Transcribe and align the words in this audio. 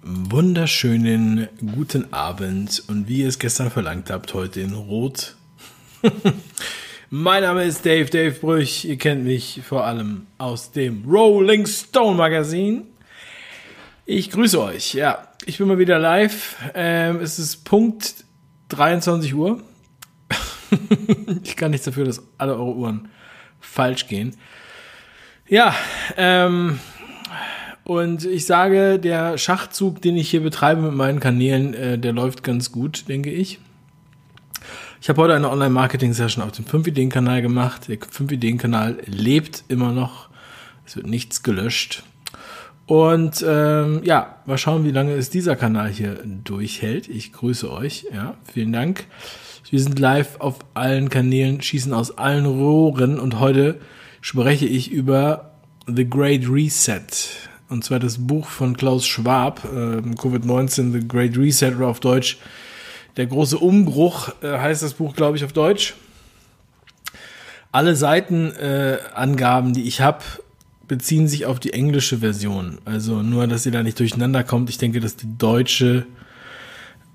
Wunderschönen 0.00 1.50
guten 1.74 2.10
Abend 2.14 2.82
und 2.88 3.08
wie 3.08 3.18
ihr 3.18 3.28
es 3.28 3.38
gestern 3.38 3.70
verlangt 3.70 4.08
habt, 4.08 4.32
heute 4.32 4.62
in 4.62 4.72
Rot. 4.72 5.36
mein 7.10 7.42
Name 7.42 7.64
ist 7.64 7.84
Dave, 7.84 8.08
Dave 8.08 8.38
Brüch. 8.40 8.86
Ihr 8.86 8.96
kennt 8.96 9.24
mich 9.24 9.60
vor 9.68 9.84
allem 9.84 10.26
aus 10.38 10.70
dem 10.70 11.04
Rolling 11.06 11.66
Stone 11.66 12.16
Magazin. 12.16 12.86
Ich 14.10 14.30
grüße 14.30 14.58
euch. 14.62 14.94
Ja, 14.94 15.28
ich 15.44 15.58
bin 15.58 15.68
mal 15.68 15.76
wieder 15.76 15.98
live. 15.98 16.56
Ähm, 16.72 17.20
es 17.20 17.38
ist 17.38 17.66
Punkt 17.66 18.24
23 18.70 19.34
Uhr. 19.34 19.62
ich 21.44 21.56
kann 21.56 21.72
nichts 21.72 21.84
dafür, 21.84 22.06
dass 22.06 22.22
alle 22.38 22.54
eure 22.54 22.74
Uhren 22.74 23.10
falsch 23.60 24.06
gehen. 24.06 24.34
Ja, 25.46 25.74
ähm, 26.16 26.78
und 27.84 28.24
ich 28.24 28.46
sage, 28.46 28.98
der 28.98 29.36
Schachzug, 29.36 30.00
den 30.00 30.16
ich 30.16 30.30
hier 30.30 30.40
betreibe 30.40 30.80
mit 30.80 30.94
meinen 30.94 31.20
Kanälen, 31.20 31.74
äh, 31.74 31.98
der 31.98 32.14
läuft 32.14 32.42
ganz 32.42 32.72
gut, 32.72 33.10
denke 33.10 33.30
ich. 33.30 33.58
Ich 35.02 35.10
habe 35.10 35.20
heute 35.20 35.34
eine 35.34 35.50
Online-Marketing-Session 35.50 36.42
auf 36.42 36.52
dem 36.52 36.64
5-Ideen-Kanal 36.64 37.42
gemacht. 37.42 37.88
Der 37.88 37.98
5-Ideen-Kanal 37.98 39.02
lebt 39.04 39.64
immer 39.68 39.92
noch. 39.92 40.30
Es 40.86 40.96
wird 40.96 41.06
nichts 41.06 41.42
gelöscht. 41.42 42.04
Und 42.88 43.44
ähm, 43.46 44.00
ja, 44.02 44.36
mal 44.46 44.56
schauen, 44.56 44.82
wie 44.86 44.90
lange 44.90 45.12
es 45.12 45.28
dieser 45.28 45.56
Kanal 45.56 45.90
hier 45.90 46.22
durchhält. 46.24 47.06
Ich 47.06 47.34
grüße 47.34 47.70
euch. 47.70 48.06
Ja, 48.14 48.34
vielen 48.50 48.72
Dank. 48.72 49.04
Wir 49.68 49.78
sind 49.78 49.98
live 49.98 50.40
auf 50.40 50.60
allen 50.72 51.10
Kanälen, 51.10 51.60
schießen 51.60 51.92
aus 51.92 52.16
allen 52.16 52.46
Rohren 52.46 53.20
und 53.20 53.38
heute 53.40 53.78
spreche 54.22 54.64
ich 54.64 54.90
über 54.90 55.50
The 55.86 56.08
Great 56.08 56.48
Reset. 56.48 57.04
Und 57.68 57.84
zwar 57.84 57.98
das 57.98 58.26
Buch 58.26 58.48
von 58.48 58.74
Klaus 58.74 59.06
Schwab, 59.06 59.64
äh, 59.66 59.98
Covid-19, 59.98 60.92
The 60.92 61.06
Great 61.06 61.36
Reset 61.36 61.74
oder 61.76 61.88
auf 61.88 62.00
Deutsch. 62.00 62.38
Der 63.18 63.26
große 63.26 63.58
Umbruch 63.58 64.30
äh, 64.40 64.56
heißt 64.58 64.82
das 64.82 64.94
Buch, 64.94 65.14
glaube 65.14 65.36
ich, 65.36 65.44
auf 65.44 65.52
Deutsch. 65.52 65.94
Alle 67.70 67.94
Seitenangaben, 67.94 69.72
äh, 69.72 69.74
die 69.74 69.86
ich 69.86 70.00
habe, 70.00 70.24
beziehen 70.88 71.28
sich 71.28 71.46
auf 71.46 71.60
die 71.60 71.72
englische 71.72 72.18
Version. 72.18 72.78
Also 72.84 73.22
nur, 73.22 73.46
dass 73.46 73.66
ihr 73.66 73.72
da 73.72 73.82
nicht 73.82 73.98
durcheinander 74.00 74.42
kommt. 74.42 74.70
Ich 74.70 74.78
denke, 74.78 75.00
dass 75.00 75.16
die 75.16 75.38
deutsche 75.38 76.06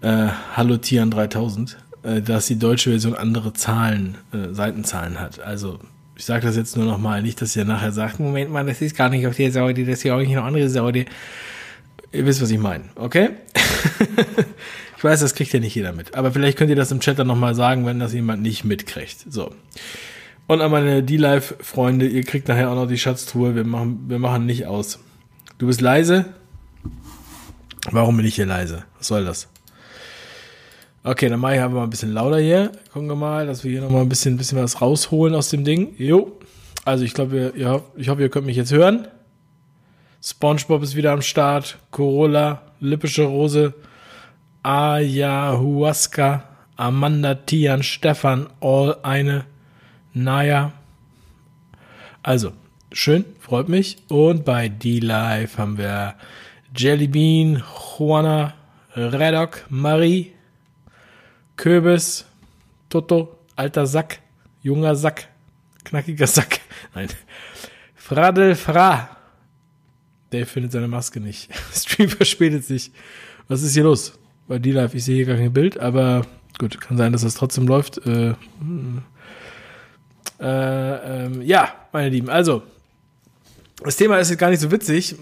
äh, 0.02 0.28
Hallo 0.56 0.78
Tian 0.78 1.12
3000, 1.12 1.78
äh, 2.04 2.22
dass 2.22 2.46
die 2.46 2.60
deutsche 2.60 2.92
Version 2.92 3.16
andere 3.16 3.54
Zahlen, 3.54 4.18
äh, 4.32 4.54
Seitenzahlen 4.54 5.20
hat. 5.20 5.40
Also 5.40 5.80
ich 6.16 6.26
sage 6.26 6.46
das 6.46 6.56
jetzt 6.56 6.78
nur 6.78 6.86
noch 6.86 7.00
mal, 7.00 7.24
nicht, 7.24 7.42
dass 7.42 7.56
ihr 7.56 7.66
nachher 7.66 7.92
sagt, 7.92 8.20
Moment 8.20 8.52
mal, 8.52 8.66
das 8.66 8.82
ist 8.82 8.96
gar 8.96 9.10
nicht 9.10 9.26
auf 9.26 9.36
der 9.36 9.52
Seite, 9.52 9.82
das 9.84 10.00
ist 10.00 10.04
ja 10.04 10.16
auch 10.16 10.20
nicht 10.20 10.30
eine 10.30 10.44
andere 10.44 10.70
Seite. 10.70 11.06
Ihr 12.12 12.26
wisst, 12.28 12.42
was 12.42 12.52
ich 12.52 12.60
meine, 12.60 12.84
okay? 12.96 13.32
ich 14.98 15.04
weiß, 15.04 15.22
das 15.22 15.34
kriegt 15.34 15.52
ja 15.52 15.60
nicht 15.60 15.74
jeder 15.74 15.92
mit. 15.92 16.14
Aber 16.14 16.32
vielleicht 16.32 16.60
könnt 16.60 16.70
ihr 16.70 16.76
das 16.76 16.92
im 16.92 17.00
Chat 17.00 17.18
dann 17.18 17.28
noch 17.28 17.36
mal 17.36 17.56
sagen, 17.56 17.88
wenn 17.88 18.00
das 18.00 18.14
jemand 18.14 18.44
nicht 18.44 18.64
mitkriegt. 18.64 19.26
So. 19.28 19.56
Und 20.48 20.62
an 20.62 20.72
meine 20.72 21.04
D-Live-Freunde, 21.04 22.08
ihr 22.08 22.24
kriegt 22.24 22.48
nachher 22.48 22.70
auch 22.70 22.76
noch 22.76 22.88
die 22.88 22.98
Schatztruhe. 22.98 23.56
Wir 23.56 23.64
machen, 23.64 24.06
wir 24.08 24.20
machen 24.20 24.46
nicht 24.46 24.66
aus. 24.66 25.00
Du 25.58 25.68
bist 25.68 25.82
leise? 25.82 26.34
Warum 27.92 28.18
bin 28.18 28.26
ich 28.26 28.36
hier 28.36 28.46
leise? 28.46 28.84
Was 28.98 29.08
soll 29.08 29.26
das? 29.26 29.48
Okay, 31.04 31.30
dann 31.30 31.40
mache 31.40 31.56
ich 31.56 31.62
aber 31.62 31.76
mal 31.76 31.84
ein 31.84 31.90
bisschen 31.90 32.14
lauter 32.14 32.40
hier. 32.40 32.72
Gucken 32.92 33.10
wir 33.10 33.16
mal, 33.16 33.46
dass 33.46 33.64
wir 33.64 33.72
hier 33.72 33.82
nochmal 33.82 34.02
ein 34.02 34.10
bisschen, 34.10 34.38
bisschen 34.38 34.58
was 34.58 34.82
rausholen 34.82 35.36
aus 35.36 35.50
dem 35.50 35.64
Ding. 35.64 35.96
Jo. 35.98 36.38
Also 36.86 37.04
ich 37.04 37.14
glaube, 37.14 37.54
ja, 37.56 37.82
ich 37.96 38.10
hoffe, 38.10 38.22
ihr 38.22 38.30
könnt 38.30 38.46
mich 38.46 38.58
jetzt 38.58 38.72
hören. 38.72 39.08
SpongeBob 40.22 40.84
ist 40.84 40.96
wieder 40.96 41.12
am 41.12 41.22
Start. 41.22 41.78
Corolla, 41.92 42.62
Lippische 42.80 43.24
Rose, 43.24 43.74
Ayahuasca, 44.64 46.44
Amanda, 46.78 47.36
Tian, 47.36 47.84
Stefan, 47.84 48.48
all 48.62 48.98
eine 49.04 49.46
naja. 50.14 50.72
Also, 52.22 52.54
schön, 52.92 53.26
freut 53.40 53.70
mich. 53.70 53.98
Und 54.10 54.46
bei 54.46 54.70
D-Live 54.70 55.58
haben 55.58 55.78
wir 55.78 56.16
Jellybean, 56.76 57.64
Juana, 57.98 58.54
Redok, 58.96 59.66
Marie, 59.70 60.34
Kürbis, 61.58 62.26
Toto, 62.90 63.38
alter 63.56 63.86
Sack, 63.88 64.20
junger 64.62 64.96
Sack, 64.96 65.28
knackiger 65.84 66.28
Sack. 66.28 66.62
Nein. 66.96 67.10
Fradel 67.96 68.56
Fra. 68.56 69.10
Der 70.32 70.48
findet 70.48 70.72
seine 70.72 70.88
Maske 70.88 71.20
nicht. 71.20 71.50
Stream 71.74 72.10
verspätet 72.10 72.66
sich. 72.66 72.92
Was 73.48 73.62
ist 73.62 73.74
hier 73.74 73.84
los? 73.84 74.18
Bei 74.48 74.60
D-Live, 74.60 74.94
ich 74.94 75.04
sehe 75.06 75.16
hier 75.16 75.26
gar 75.26 75.38
kein 75.38 75.54
Bild, 75.54 75.80
aber 75.80 76.26
gut, 76.58 76.80
kann 76.82 76.98
sein, 76.98 77.12
dass 77.12 77.22
das 77.22 77.36
trotzdem 77.36 77.68
läuft. 77.68 77.98
Äh, 78.06 78.36
hm. 78.60 79.04
Äh, 80.44 81.26
ähm, 81.26 81.42
ja, 81.42 81.70
meine 81.94 82.10
Lieben, 82.10 82.30
also, 82.30 82.64
das 83.82 83.96
Thema 83.96 84.18
ist 84.18 84.30
jetzt 84.30 84.40
gar 84.40 84.50
nicht 84.50 84.60
so 84.60 84.72
witzig, 84.72 85.16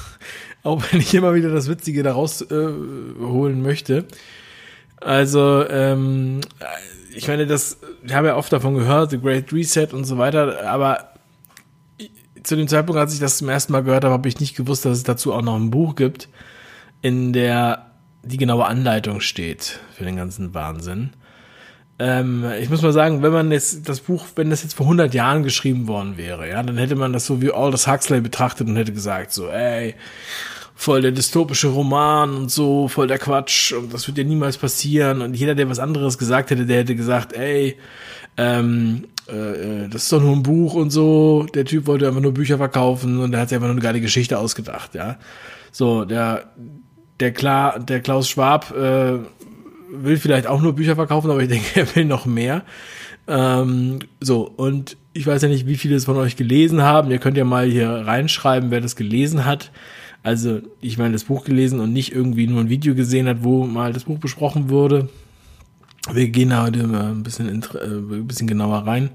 auch 0.64 0.82
wenn 0.90 1.00
ich 1.00 1.14
immer 1.14 1.34
wieder 1.34 1.50
das 1.50 1.68
Witzige 1.68 2.02
da 2.02 2.12
rausholen 2.12 3.58
äh, 3.58 3.62
möchte. 3.62 4.06
Also, 5.00 5.64
ähm, 5.68 6.40
ich 7.14 7.28
meine, 7.28 7.46
das, 7.46 7.78
wir 8.02 8.16
haben 8.16 8.26
ja 8.26 8.36
oft 8.36 8.52
davon 8.52 8.74
gehört, 8.74 9.10
The 9.10 9.20
Great 9.20 9.52
Reset 9.52 9.88
und 9.92 10.04
so 10.04 10.18
weiter, 10.18 10.68
aber 10.68 11.12
zu 12.42 12.56
dem 12.56 12.66
Zeitpunkt, 12.66 12.98
als 12.98 13.14
ich 13.14 13.20
das 13.20 13.38
zum 13.38 13.48
ersten 13.48 13.72
Mal 13.72 13.84
gehört 13.84 14.04
habe, 14.04 14.14
habe 14.14 14.28
ich 14.28 14.40
nicht 14.40 14.56
gewusst, 14.56 14.84
dass 14.84 14.98
es 14.98 15.04
dazu 15.04 15.32
auch 15.32 15.42
noch 15.42 15.56
ein 15.56 15.70
Buch 15.70 15.94
gibt, 15.94 16.28
in 17.02 17.32
der 17.32 17.86
die 18.24 18.36
genaue 18.36 18.66
Anleitung 18.66 19.20
steht 19.20 19.78
für 19.96 20.04
den 20.04 20.16
ganzen 20.16 20.54
Wahnsinn. 20.54 21.10
Ähm, 21.98 22.44
ich 22.60 22.68
muss 22.68 22.82
mal 22.82 22.92
sagen, 22.92 23.22
wenn 23.22 23.32
man 23.32 23.50
jetzt 23.50 23.88
das 23.88 24.00
Buch, 24.00 24.26
wenn 24.36 24.50
das 24.50 24.62
jetzt 24.62 24.74
vor 24.74 24.86
100 24.86 25.14
Jahren 25.14 25.42
geschrieben 25.42 25.88
worden 25.88 26.18
wäre, 26.18 26.48
ja, 26.48 26.62
dann 26.62 26.76
hätte 26.76 26.94
man 26.94 27.12
das 27.12 27.24
so 27.24 27.40
wie 27.40 27.52
Aldous 27.52 27.86
Huxley 27.86 28.20
betrachtet 28.20 28.68
und 28.68 28.76
hätte 28.76 28.92
gesagt 28.92 29.32
so, 29.32 29.48
ey, 29.48 29.94
voll 30.74 31.00
der 31.00 31.12
dystopische 31.12 31.68
Roman 31.68 32.36
und 32.36 32.50
so, 32.50 32.86
voll 32.88 33.06
der 33.06 33.18
Quatsch 33.18 33.72
und 33.72 33.94
das 33.94 34.06
wird 34.06 34.18
ja 34.18 34.24
niemals 34.24 34.58
passieren 34.58 35.22
und 35.22 35.34
jeder, 35.34 35.54
der 35.54 35.70
was 35.70 35.78
anderes 35.78 36.18
gesagt 36.18 36.50
hätte, 36.50 36.66
der 36.66 36.80
hätte 36.80 36.94
gesagt, 36.94 37.32
ey, 37.32 37.78
ähm, 38.36 39.06
äh, 39.26 39.84
äh 39.84 39.88
das 39.88 40.02
ist 40.02 40.12
doch 40.12 40.20
nur 40.20 40.36
ein 40.36 40.42
Buch 40.42 40.74
und 40.74 40.90
so, 40.90 41.46
der 41.54 41.64
Typ 41.64 41.86
wollte 41.86 42.06
einfach 42.06 42.20
nur 42.20 42.34
Bücher 42.34 42.58
verkaufen 42.58 43.20
und 43.20 43.32
der 43.32 43.40
hat 43.40 43.48
sich 43.48 43.56
einfach 43.56 43.68
nur 43.68 43.76
eine 43.76 43.82
geile 43.82 44.02
Geschichte 44.02 44.38
ausgedacht, 44.38 44.94
ja. 44.94 45.16
So, 45.72 46.04
der, 46.04 46.50
der 47.20 47.32
klar, 47.32 47.80
der 47.80 48.00
Klaus 48.00 48.28
Schwab, 48.28 48.74
äh, 48.76 49.18
will 50.04 50.16
vielleicht 50.16 50.46
auch 50.46 50.60
nur 50.60 50.74
Bücher 50.74 50.96
verkaufen, 50.96 51.30
aber 51.30 51.42
ich 51.42 51.48
denke, 51.50 51.80
er 51.80 51.96
will 51.96 52.04
noch 52.04 52.26
mehr. 52.26 52.64
Ähm, 53.28 53.98
so, 54.20 54.48
und 54.56 54.96
ich 55.12 55.26
weiß 55.26 55.42
ja 55.42 55.48
nicht, 55.48 55.66
wie 55.66 55.76
viele 55.76 55.96
es 55.96 56.04
von 56.04 56.16
euch 56.16 56.36
gelesen 56.36 56.82
haben. 56.82 57.10
Ihr 57.10 57.18
könnt 57.18 57.36
ja 57.36 57.44
mal 57.44 57.66
hier 57.66 57.88
reinschreiben, 57.88 58.70
wer 58.70 58.80
das 58.80 58.96
gelesen 58.96 59.44
hat. 59.44 59.72
Also, 60.22 60.60
ich 60.80 60.98
meine, 60.98 61.12
das 61.12 61.24
Buch 61.24 61.44
gelesen 61.44 61.80
und 61.80 61.92
nicht 61.92 62.12
irgendwie 62.12 62.46
nur 62.46 62.60
ein 62.60 62.68
Video 62.68 62.94
gesehen 62.94 63.28
hat, 63.28 63.44
wo 63.44 63.64
mal 63.64 63.92
das 63.92 64.04
Buch 64.04 64.18
besprochen 64.18 64.70
wurde. 64.70 65.08
Wir 66.12 66.28
gehen 66.28 66.50
da 66.50 66.64
heute 66.64 66.86
mal 66.86 67.10
ein 67.10 67.22
bisschen, 67.22 67.48
äh, 67.48 67.84
ein 67.84 68.26
bisschen 68.26 68.46
genauer 68.46 68.86
rein. 68.86 69.10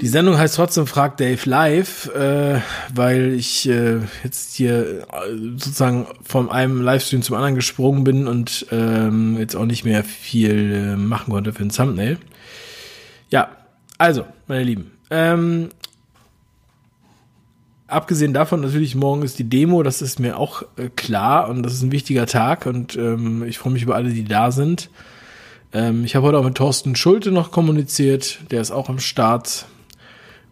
Die 0.00 0.08
Sendung 0.08 0.36
heißt 0.36 0.56
trotzdem 0.56 0.86
Frag 0.86 1.16
Dave 1.16 1.48
live, 1.48 2.06
äh, 2.14 2.60
weil 2.92 3.32
ich 3.32 3.68
äh, 3.68 4.00
jetzt 4.24 4.54
hier 4.54 5.00
äh, 5.00 5.04
sozusagen 5.56 6.06
von 6.22 6.50
einem 6.50 6.82
Livestream 6.82 7.22
zum 7.22 7.36
anderen 7.36 7.54
gesprungen 7.54 8.04
bin 8.04 8.28
und 8.28 8.66
ähm, 8.70 9.38
jetzt 9.38 9.54
auch 9.54 9.64
nicht 9.64 9.84
mehr 9.84 10.04
viel 10.04 10.72
äh, 10.74 10.96
machen 10.96 11.32
konnte 11.32 11.52
für 11.52 11.62
ein 11.62 11.70
Thumbnail. 11.70 12.18
Ja, 13.30 13.48
also, 13.96 14.26
meine 14.48 14.64
Lieben, 14.64 14.90
ähm, 15.10 15.70
abgesehen 17.86 18.34
davon 18.34 18.60
natürlich, 18.60 18.94
morgen 18.94 19.22
ist 19.22 19.38
die 19.38 19.48
Demo, 19.48 19.82
das 19.82 20.02
ist 20.02 20.20
mir 20.20 20.38
auch 20.38 20.62
äh, 20.76 20.90
klar 20.94 21.48
und 21.48 21.62
das 21.62 21.72
ist 21.72 21.82
ein 21.82 21.92
wichtiger 21.92 22.26
Tag 22.26 22.66
und 22.66 22.96
ähm, 22.96 23.44
ich 23.44 23.58
freue 23.58 23.72
mich 23.72 23.82
über 23.82 23.94
alle, 23.94 24.10
die 24.10 24.24
da 24.24 24.50
sind. 24.50 24.90
Ähm, 25.72 26.04
ich 26.04 26.16
habe 26.16 26.26
heute 26.26 26.38
auch 26.38 26.44
mit 26.44 26.56
Thorsten 26.56 26.96
Schulte 26.96 27.32
noch 27.32 27.50
kommuniziert, 27.50 28.40
der 28.50 28.60
ist 28.60 28.72
auch 28.72 28.88
am 28.88 28.98
Start 28.98 29.66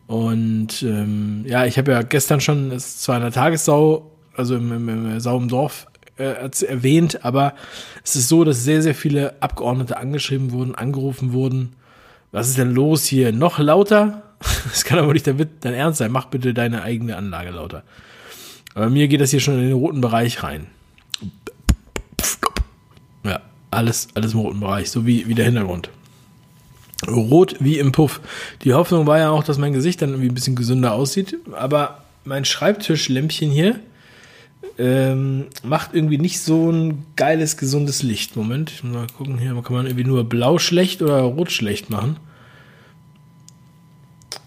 und 0.06 0.82
ähm, 0.82 1.44
ja, 1.46 1.64
ich 1.64 1.78
habe 1.78 1.92
ja 1.92 2.02
gestern 2.02 2.40
schon 2.40 2.70
es 2.70 3.00
zwar 3.00 3.16
in 3.16 3.22
der 3.22 3.32
Tagessau, 3.32 4.10
also 4.34 4.56
im, 4.56 4.72
im, 4.72 4.88
im 4.88 5.20
Sau 5.20 5.36
im 5.38 5.48
Dorf 5.48 5.86
äh, 6.16 6.48
erwähnt, 6.66 7.24
aber 7.24 7.54
es 8.04 8.16
ist 8.16 8.28
so, 8.28 8.44
dass 8.44 8.64
sehr, 8.64 8.82
sehr 8.82 8.94
viele 8.94 9.40
Abgeordnete 9.40 9.96
angeschrieben 9.96 10.52
wurden, 10.52 10.74
angerufen 10.74 11.32
wurden. 11.32 11.74
Was 12.32 12.48
ist 12.48 12.58
denn 12.58 12.72
los 12.72 13.04
hier? 13.04 13.32
Noch 13.32 13.58
lauter? 13.58 14.22
Das 14.64 14.84
kann 14.84 14.98
aber 14.98 15.12
nicht 15.14 15.26
dein, 15.26 15.48
dein 15.60 15.74
Ernst 15.74 15.98
sein. 15.98 16.12
Mach 16.12 16.26
bitte 16.26 16.52
deine 16.52 16.82
eigene 16.82 17.16
Anlage 17.16 17.50
lauter. 17.50 17.82
Aber 18.74 18.90
mir 18.90 19.08
geht 19.08 19.20
das 19.20 19.30
hier 19.30 19.40
schon 19.40 19.54
in 19.54 19.68
den 19.68 19.72
roten 19.72 20.00
Bereich 20.02 20.42
rein. 20.42 20.66
Ja, 23.24 23.40
Alles, 23.70 24.08
alles 24.14 24.34
im 24.34 24.40
roten 24.40 24.60
Bereich, 24.60 24.90
so 24.90 25.06
wie, 25.06 25.26
wie 25.28 25.34
der 25.34 25.46
Hintergrund. 25.46 25.88
Rot 27.08 27.56
wie 27.60 27.78
im 27.78 27.92
Puff. 27.92 28.20
Die 28.62 28.74
Hoffnung 28.74 29.06
war 29.06 29.18
ja 29.18 29.30
auch, 29.30 29.44
dass 29.44 29.58
mein 29.58 29.72
Gesicht 29.72 30.02
dann 30.02 30.10
irgendwie 30.10 30.28
ein 30.28 30.34
bisschen 30.34 30.56
gesünder 30.56 30.92
aussieht, 30.92 31.36
aber 31.52 32.02
mein 32.24 32.44
Schreibtischlämpchen 32.44 33.50
hier 33.50 33.80
ähm, 34.78 35.46
macht 35.62 35.94
irgendwie 35.94 36.18
nicht 36.18 36.40
so 36.40 36.70
ein 36.70 37.04
geiles, 37.16 37.56
gesundes 37.56 38.02
Licht. 38.02 38.36
Moment, 38.36 38.82
mal 38.82 39.06
gucken 39.16 39.38
hier, 39.38 39.54
kann 39.62 39.76
man 39.76 39.86
irgendwie 39.86 40.04
nur 40.04 40.24
blau 40.24 40.58
schlecht 40.58 41.02
oder 41.02 41.20
rot 41.20 41.52
schlecht 41.52 41.90
machen. 41.90 42.16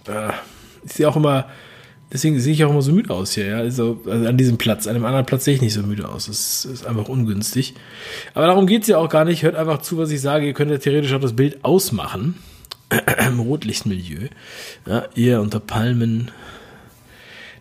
Äh, 0.08 0.32
ich 0.84 0.94
sehe 0.94 1.08
auch 1.08 1.16
immer, 1.16 1.46
deswegen 2.12 2.40
sehe 2.40 2.54
ich 2.54 2.64
auch 2.64 2.72
immer 2.72 2.82
so 2.82 2.92
müde 2.92 3.14
aus 3.14 3.34
hier, 3.34 3.48
ja. 3.48 3.58
Also, 3.58 4.02
also, 4.06 4.28
an 4.28 4.38
diesem 4.38 4.58
Platz. 4.58 4.88
An 4.88 4.94
dem 4.94 5.06
anderen 5.06 5.26
Platz 5.26 5.46
sehe 5.46 5.56
ich 5.56 5.62
nicht 5.62 5.74
so 5.74 5.82
müde 5.84 6.08
aus. 6.08 6.28
Das 6.28 6.66
ist 6.66 6.86
einfach 6.86 7.10
ungünstig. 7.10 7.76
Aber 8.34 8.48
darum 8.48 8.68
geht 8.68 8.84
es 8.84 8.88
ja 8.88 8.98
auch 8.98 9.10
gar 9.10 9.26
nicht. 9.26 9.44
Hört 9.44 9.56
einfach 9.56 9.82
zu, 9.82 9.98
was 9.98 10.12
ich 10.12 10.22
sage. 10.22 10.46
Ihr 10.46 10.54
könnt 10.54 10.72
ja 10.72 10.78
theoretisch 10.78 11.14
auch 11.14 11.22
das 11.22 11.36
Bild 11.36 11.64
ausmachen. 11.64 12.36
Im 13.28 13.40
Rotlichtmilieu. 13.40 14.30
Ja, 14.86 15.06
ihr 15.16 15.42
unter 15.42 15.60
Palmen. 15.60 16.32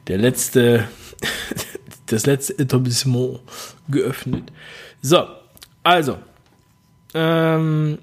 Der 0.07 0.19
letzte, 0.19 0.85
das 2.07 2.27
letzte 2.27 2.59
Etablissement 2.59 3.41
geöffnet. 3.89 4.53
So, 5.03 5.25
also. 5.83 6.19
Ähm, 7.15 7.99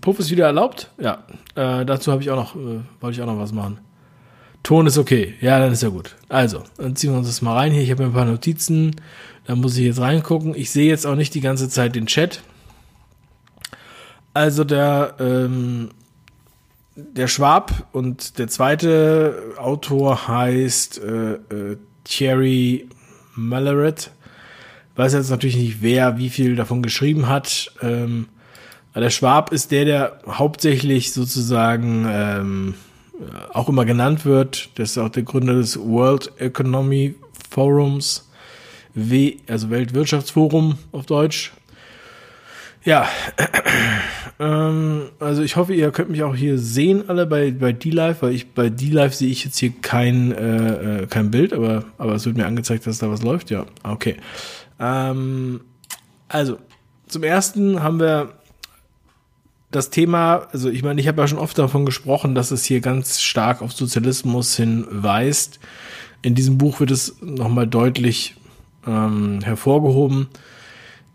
Puff 0.00 0.18
ist 0.18 0.30
wieder 0.30 0.46
erlaubt. 0.46 0.90
Ja, 0.98 1.24
äh, 1.54 1.84
dazu 1.84 2.12
habe 2.12 2.22
ich 2.22 2.30
auch 2.30 2.36
noch, 2.36 2.56
äh, 2.56 2.80
wollte 3.00 3.16
ich 3.16 3.22
auch 3.22 3.26
noch 3.26 3.38
was 3.38 3.52
machen. 3.52 3.78
Ton 4.62 4.86
ist 4.86 4.98
okay. 4.98 5.34
Ja, 5.40 5.58
dann 5.58 5.72
ist 5.72 5.82
ja 5.82 5.88
gut. 5.88 6.14
Also, 6.28 6.62
dann 6.76 6.94
ziehen 6.94 7.10
wir 7.10 7.18
uns 7.18 7.26
das 7.26 7.42
mal 7.42 7.56
rein 7.56 7.72
hier. 7.72 7.82
Ich 7.82 7.90
habe 7.90 8.02
mir 8.04 8.10
ein 8.10 8.14
paar 8.14 8.24
Notizen. 8.24 8.94
Da 9.44 9.56
muss 9.56 9.76
ich 9.76 9.84
jetzt 9.84 10.00
reingucken. 10.00 10.54
Ich 10.54 10.70
sehe 10.70 10.88
jetzt 10.88 11.06
auch 11.06 11.16
nicht 11.16 11.34
die 11.34 11.40
ganze 11.40 11.68
Zeit 11.68 11.96
den 11.96 12.06
Chat. 12.06 12.42
Also 14.34 14.64
der, 14.64 15.16
ähm, 15.18 15.90
der 16.94 17.26
Schwab 17.26 17.88
und 17.92 18.38
der 18.38 18.48
zweite 18.48 19.54
Autor 19.58 20.28
heißt 20.28 21.00
äh, 21.02 21.32
äh, 21.32 21.76
Thierry 22.04 22.88
Malleret. 23.34 24.10
Weiß 24.94 25.12
jetzt 25.12 25.30
natürlich 25.30 25.56
nicht, 25.56 25.82
wer 25.82 26.18
wie 26.18 26.30
viel 26.30 26.54
davon 26.54 26.82
geschrieben 26.82 27.28
hat. 27.28 27.72
Ähm, 27.82 28.28
der 28.94 29.10
Schwab 29.10 29.52
ist 29.52 29.70
der, 29.70 29.84
der 29.86 30.18
hauptsächlich 30.26 31.12
sozusagen 31.12 32.06
ähm, 32.08 32.74
auch 33.52 33.68
immer 33.68 33.84
genannt 33.84 34.24
wird. 34.24 34.70
Das 34.76 34.90
ist 34.90 34.98
auch 34.98 35.08
der 35.08 35.22
Gründer 35.22 35.54
des 35.54 35.78
World 35.78 36.32
Economy 36.38 37.14
Forums, 37.50 38.28
w, 38.94 39.36
also 39.48 39.70
Weltwirtschaftsforum 39.70 40.78
auf 40.92 41.06
Deutsch. 41.06 41.52
Ja, 42.84 43.08
ähm, 44.40 45.10
also 45.20 45.42
ich 45.42 45.54
hoffe, 45.56 45.72
ihr 45.72 45.92
könnt 45.92 46.10
mich 46.10 46.22
auch 46.24 46.34
hier 46.34 46.58
sehen, 46.58 47.08
alle 47.08 47.26
bei, 47.26 47.52
bei 47.52 47.72
D-Live, 47.72 48.22
weil 48.22 48.32
ich 48.32 48.54
bei 48.54 48.70
D-Live 48.70 49.14
sehe 49.14 49.30
ich 49.30 49.44
jetzt 49.44 49.58
hier 49.58 49.72
kein, 49.82 50.32
äh, 50.32 51.02
äh, 51.02 51.06
kein 51.06 51.30
Bild, 51.30 51.52
aber, 51.52 51.84
aber 51.98 52.14
es 52.14 52.26
wird 52.26 52.36
mir 52.36 52.46
angezeigt, 52.46 52.86
dass 52.86 52.98
da 52.98 53.08
was 53.08 53.22
läuft. 53.22 53.50
Ja, 53.50 53.66
okay. 53.84 54.16
Ähm, 54.80 55.60
also, 56.26 56.58
zum 57.06 57.22
ersten 57.22 57.82
haben 57.82 58.00
wir 58.00 58.32
das 59.72 59.90
Thema, 59.90 60.48
also 60.52 60.70
ich 60.70 60.82
meine, 60.82 61.00
ich 61.00 61.08
habe 61.08 61.20
ja 61.20 61.26
schon 61.26 61.38
oft 61.38 61.58
davon 61.58 61.86
gesprochen, 61.86 62.34
dass 62.34 62.50
es 62.50 62.64
hier 62.64 62.80
ganz 62.80 63.20
stark 63.20 63.62
auf 63.62 63.72
Sozialismus 63.72 64.54
hinweist. 64.56 65.58
In 66.20 66.34
diesem 66.34 66.58
Buch 66.58 66.78
wird 66.78 66.90
es 66.90 67.16
nochmal 67.20 67.66
deutlich 67.66 68.36
ähm, 68.86 69.40
hervorgehoben. 69.42 70.28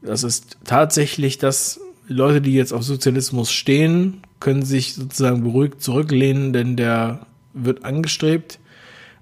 Das 0.02 0.24
ist 0.24 0.58
tatsächlich, 0.66 1.38
dass 1.38 1.80
Leute, 2.08 2.42
die 2.42 2.54
jetzt 2.54 2.74
auf 2.74 2.84
Sozialismus 2.84 3.52
stehen, 3.52 4.22
können 4.40 4.64
sich 4.64 4.96
sozusagen 4.96 5.44
beruhigt 5.44 5.82
zurücklehnen, 5.82 6.52
denn 6.52 6.76
der 6.76 7.28
wird 7.54 7.86
angestrebt. 7.86 8.60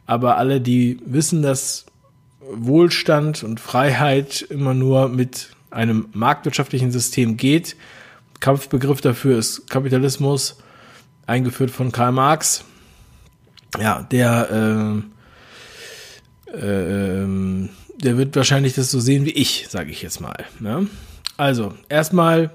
Aber 0.05 0.37
alle, 0.37 0.61
die 0.61 0.99
wissen, 1.05 1.41
dass 1.41 1.85
Wohlstand 2.39 3.43
und 3.43 3.59
Freiheit 3.59 4.45
immer 4.49 4.73
nur 4.73 5.09
mit 5.09 5.49
einem 5.71 6.07
marktwirtschaftlichen 6.13 6.91
System 6.91 7.37
geht, 7.37 7.75
Kampfbegriff 8.39 9.01
dafür 9.01 9.37
ist 9.37 9.69
Kapitalismus, 9.69 10.57
eingeführt 11.25 11.71
von 11.71 11.91
Karl 11.91 12.11
Marx. 12.11 12.63
Ja, 13.79 14.03
der, 14.03 15.03
äh, 16.53 16.57
äh, 16.57 17.69
der 17.97 18.17
wird 18.17 18.35
wahrscheinlich 18.35 18.73
das 18.75 18.91
so 18.91 18.99
sehen 18.99 19.25
wie 19.25 19.31
ich, 19.31 19.67
sage 19.69 19.91
ich 19.91 20.01
jetzt 20.01 20.21
mal. 20.21 20.45
Ne? 20.59 20.87
Also, 21.37 21.73
erstmal 21.89 22.51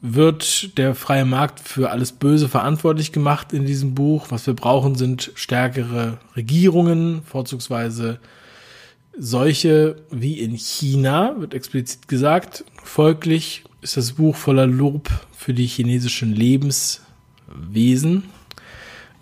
wird 0.00 0.76
der 0.76 0.94
freie 0.94 1.24
Markt 1.24 1.60
für 1.60 1.90
alles 1.90 2.12
Böse 2.12 2.48
verantwortlich 2.48 3.10
gemacht 3.10 3.52
in 3.52 3.64
diesem 3.64 3.94
Buch. 3.94 4.26
Was 4.28 4.46
wir 4.46 4.54
brauchen, 4.54 4.96
sind 4.96 5.32
stärkere 5.34 6.18
Regierungen, 6.36 7.22
vorzugsweise 7.24 8.18
solche 9.18 9.96
wie 10.10 10.40
in 10.40 10.56
China, 10.56 11.36
wird 11.38 11.54
explizit 11.54 12.08
gesagt. 12.08 12.64
Folglich 12.82 13.64
ist 13.80 13.96
das 13.96 14.12
Buch 14.12 14.36
voller 14.36 14.66
Lob 14.66 15.10
für 15.36 15.54
die 15.54 15.66
chinesischen 15.66 16.34
Lebenswesen 16.34 18.24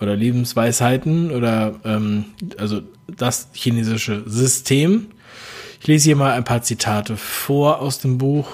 oder 0.01 0.17
Lebensweisheiten 0.17 1.31
oder 1.31 1.81
ähm, 1.85 2.27
also 2.59 2.83
das 3.07 3.49
chinesische 3.53 4.23
System. 4.27 5.07
Ich 5.81 5.87
lese 5.87 6.05
hier 6.05 6.17
mal 6.17 6.33
ein 6.33 6.45
paar 6.45 6.63
Zitate 6.63 7.17
vor 7.17 7.81
aus 7.81 7.99
dem 7.99 8.19
Buch. 8.19 8.49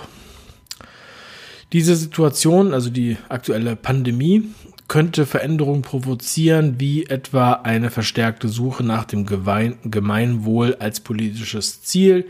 Diese 1.72 1.94
Situation, 1.94 2.72
also 2.72 2.88
die 2.88 3.18
aktuelle 3.28 3.76
Pandemie, 3.76 4.44
könnte 4.88 5.26
Veränderungen 5.26 5.82
provozieren, 5.82 6.80
wie 6.80 7.06
etwa 7.06 7.52
eine 7.52 7.90
verstärkte 7.90 8.48
Suche 8.48 8.82
nach 8.82 9.04
dem 9.04 9.26
Gemeinwohl 9.26 10.76
als 10.80 11.00
politisches 11.00 11.82
Ziel, 11.82 12.26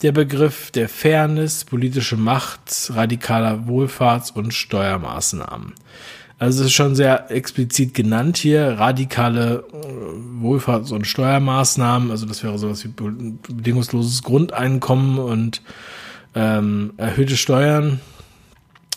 der 0.00 0.12
Begriff 0.12 0.70
der 0.70 0.88
Fairness, 0.88 1.64
politische 1.64 2.16
Macht, 2.16 2.90
radikaler 2.94 3.66
Wohlfahrts- 3.68 4.32
und 4.32 4.52
Steuermaßnahmen. 4.52 5.74
Also 6.38 6.62
es 6.62 6.66
ist 6.68 6.72
schon 6.72 6.96
sehr 6.96 7.30
explizit 7.30 7.94
genannt 7.94 8.36
hier, 8.36 8.78
radikale 8.78 9.64
äh, 9.72 10.44
Wohlfahrts- 10.44 10.92
und 10.92 11.06
Steuermaßnahmen, 11.06 12.10
also 12.10 12.26
das 12.26 12.42
wäre 12.42 12.58
sowas 12.58 12.84
wie 12.84 12.88
bedingungsloses 12.88 14.24
Grundeinkommen 14.24 15.20
und 15.20 15.62
ähm, 16.34 16.94
erhöhte 16.96 17.36
Steuern. 17.36 18.00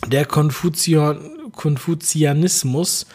Der 0.08 0.24
Konfuzian 0.24 1.35
Konfuzianismus 1.56 3.06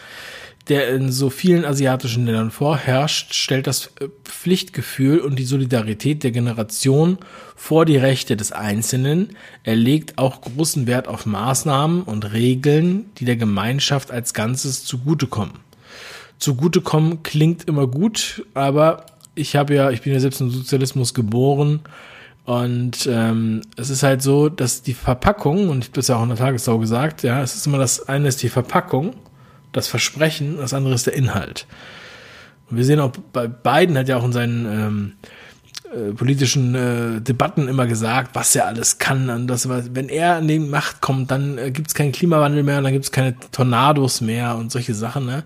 der 0.68 0.90
in 0.90 1.10
so 1.10 1.28
vielen 1.30 1.64
asiatischen 1.64 2.26
Ländern 2.26 2.50
vorherrscht, 2.50 3.34
stellt 3.34 3.66
das 3.66 3.92
äh, 4.00 4.08
Pflichtgefühl 4.24 5.18
und 5.18 5.38
die 5.38 5.44
Solidarität 5.44 6.22
der 6.22 6.30
Generation 6.30 7.18
vor 7.56 7.84
die 7.84 7.96
Rechte 7.96 8.36
des 8.36 8.52
Einzelnen. 8.52 9.36
Er 9.64 9.76
legt 9.76 10.18
auch 10.18 10.40
großen 10.40 10.86
Wert 10.86 11.08
auf 11.08 11.26
Maßnahmen 11.26 12.02
und 12.02 12.32
Regeln, 12.32 13.06
die 13.18 13.24
der 13.24 13.36
Gemeinschaft 13.36 14.10
als 14.10 14.34
Ganzes 14.34 14.84
zugutekommen. 14.84 15.54
Zugutekommen 16.38 17.22
klingt 17.22 17.68
immer 17.68 17.86
gut, 17.86 18.44
aber 18.54 19.06
ich 19.34 19.56
habe 19.56 19.74
ja, 19.74 19.90
ich 19.90 20.02
bin 20.02 20.12
ja 20.12 20.20
selbst 20.20 20.40
im 20.40 20.50
Sozialismus 20.50 21.14
geboren 21.14 21.80
und 22.44 23.06
ähm, 23.06 23.62
es 23.76 23.90
ist 23.90 24.02
halt 24.02 24.22
so, 24.22 24.48
dass 24.48 24.82
die 24.82 24.94
Verpackung, 24.94 25.68
und 25.68 25.78
ich 25.78 25.90
habe 25.90 25.96
das 25.96 26.08
ja 26.08 26.16
auch 26.16 26.22
in 26.22 26.28
der 26.28 26.38
Tagessau 26.38 26.78
gesagt, 26.78 27.22
ja, 27.22 27.42
es 27.42 27.54
ist 27.54 27.66
immer 27.66 27.78
das 27.78 28.08
eine 28.08 28.28
ist 28.28 28.42
die 28.42 28.48
Verpackung 28.48 29.14
das 29.72 29.88
Versprechen, 29.88 30.58
das 30.58 30.74
andere 30.74 30.94
ist 30.94 31.06
der 31.06 31.14
Inhalt. 31.14 31.66
Und 32.70 32.76
wir 32.76 32.84
sehen 32.84 33.00
auch 33.00 33.12
bei 33.32 33.48
beiden 33.48 33.98
hat 33.98 34.08
ja 34.08 34.16
auch 34.18 34.24
in 34.24 34.32
seinen 34.32 34.66
ähm, 34.66 35.12
äh, 35.92 36.12
politischen 36.12 36.74
äh, 36.74 37.20
Debatten 37.20 37.68
immer 37.68 37.86
gesagt, 37.86 38.34
was 38.34 38.54
er 38.54 38.66
alles 38.66 38.98
kann. 38.98 39.28
Und 39.30 39.46
das, 39.46 39.68
wenn 39.68 40.08
er 40.08 40.36
an 40.36 40.48
die 40.48 40.58
Macht 40.58 41.00
kommt, 41.00 41.30
dann 41.30 41.58
äh, 41.58 41.70
gibt 41.70 41.88
es 41.88 41.94
keinen 41.94 42.12
Klimawandel 42.12 42.62
mehr, 42.62 42.80
dann 42.80 42.92
gibt 42.92 43.06
es 43.06 43.12
keine 43.12 43.34
Tornados 43.50 44.20
mehr 44.20 44.56
und 44.56 44.70
solche 44.70 44.94
Sachen. 44.94 45.26
Ne? 45.26 45.42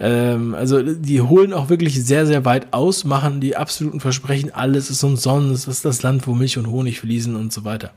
Ähm, 0.00 0.54
also 0.54 0.82
die 0.82 1.20
holen 1.20 1.52
auch 1.52 1.68
wirklich 1.68 2.04
sehr, 2.04 2.26
sehr 2.26 2.44
weit 2.44 2.72
aus, 2.72 3.04
machen 3.04 3.40
die 3.40 3.56
absoluten 3.56 4.00
Versprechen, 4.00 4.54
alles 4.54 4.90
ist 4.90 5.02
umsonst, 5.02 5.66
das 5.66 5.76
ist 5.76 5.84
das 5.84 6.02
Land, 6.02 6.26
wo 6.26 6.34
Milch 6.34 6.58
und 6.58 6.68
Honig 6.68 7.00
fließen 7.00 7.34
und 7.34 7.52
so 7.52 7.64
weiter. 7.64 7.92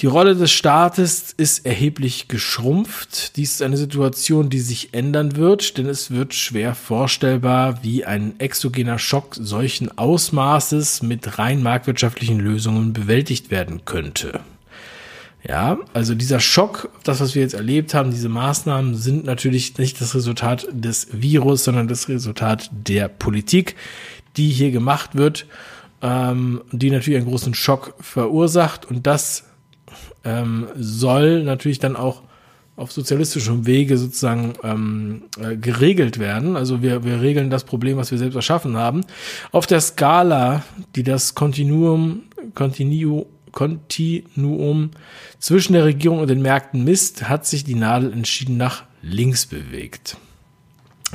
Die 0.00 0.06
Rolle 0.06 0.34
des 0.34 0.50
Staates 0.50 1.32
ist 1.36 1.64
erheblich 1.64 2.26
geschrumpft. 2.26 3.36
Dies 3.36 3.52
ist 3.52 3.62
eine 3.62 3.76
Situation, 3.76 4.50
die 4.50 4.58
sich 4.58 4.94
ändern 4.94 5.36
wird, 5.36 5.78
denn 5.78 5.86
es 5.86 6.10
wird 6.10 6.34
schwer 6.34 6.74
vorstellbar, 6.74 7.84
wie 7.84 8.04
ein 8.04 8.40
exogener 8.40 8.98
Schock 8.98 9.36
solchen 9.38 9.96
Ausmaßes 9.96 11.02
mit 11.02 11.38
rein 11.38 11.62
marktwirtschaftlichen 11.62 12.40
Lösungen 12.40 12.92
bewältigt 12.92 13.52
werden 13.52 13.84
könnte. 13.84 14.40
Ja, 15.46 15.78
also 15.92 16.14
dieser 16.14 16.38
Schock, 16.38 16.88
das, 17.02 17.20
was 17.20 17.34
wir 17.34 17.42
jetzt 17.42 17.54
erlebt 17.54 17.94
haben, 17.94 18.12
diese 18.12 18.28
Maßnahmen 18.28 18.94
sind 18.94 19.24
natürlich 19.24 19.76
nicht 19.76 20.00
das 20.00 20.14
Resultat 20.14 20.68
des 20.70 21.08
Virus, 21.10 21.64
sondern 21.64 21.88
das 21.88 22.08
Resultat 22.08 22.70
der 22.72 23.08
Politik, 23.08 23.74
die 24.36 24.50
hier 24.50 24.70
gemacht 24.70 25.16
wird, 25.16 25.46
ähm, 26.00 26.62
die 26.70 26.90
natürlich 26.90 27.18
einen 27.18 27.28
großen 27.28 27.54
Schock 27.54 27.94
verursacht 28.00 28.84
und 28.84 29.06
das 29.06 29.44
ähm, 30.24 30.68
soll 30.76 31.42
natürlich 31.42 31.80
dann 31.80 31.96
auch 31.96 32.22
auf 32.76 32.92
sozialistischem 32.92 33.66
Wege 33.66 33.98
sozusagen 33.98 34.54
ähm, 34.62 35.24
äh, 35.38 35.56
geregelt 35.56 36.18
werden. 36.18 36.56
Also 36.56 36.82
wir, 36.82 37.04
wir 37.04 37.20
regeln 37.20 37.50
das 37.50 37.64
Problem, 37.64 37.98
was 37.98 38.10
wir 38.10 38.18
selbst 38.18 38.34
erschaffen 38.36 38.76
haben. 38.76 39.02
Auf 39.50 39.66
der 39.66 39.80
Skala, 39.80 40.62
die 40.96 41.02
das 41.02 41.34
Kontinuum, 41.34 42.22
Continu, 42.54 43.26
Kontinuum 43.52 44.90
zwischen 45.38 45.74
der 45.74 45.84
Regierung 45.84 46.18
und 46.18 46.28
den 46.28 46.42
Märkten 46.42 46.84
misst, 46.84 47.28
hat 47.28 47.46
sich 47.46 47.64
die 47.64 47.74
Nadel 47.74 48.12
entschieden 48.12 48.56
nach 48.56 48.84
links 49.02 49.46
bewegt. 49.46 50.16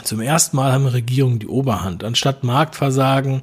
Zum 0.04 0.22
ersten 0.22 0.56
Mal 0.56 0.72
haben 0.72 0.86
Regierungen 0.86 1.40
die 1.40 1.48
Oberhand. 1.48 2.04
Anstatt 2.04 2.44
Marktversagen 2.44 3.42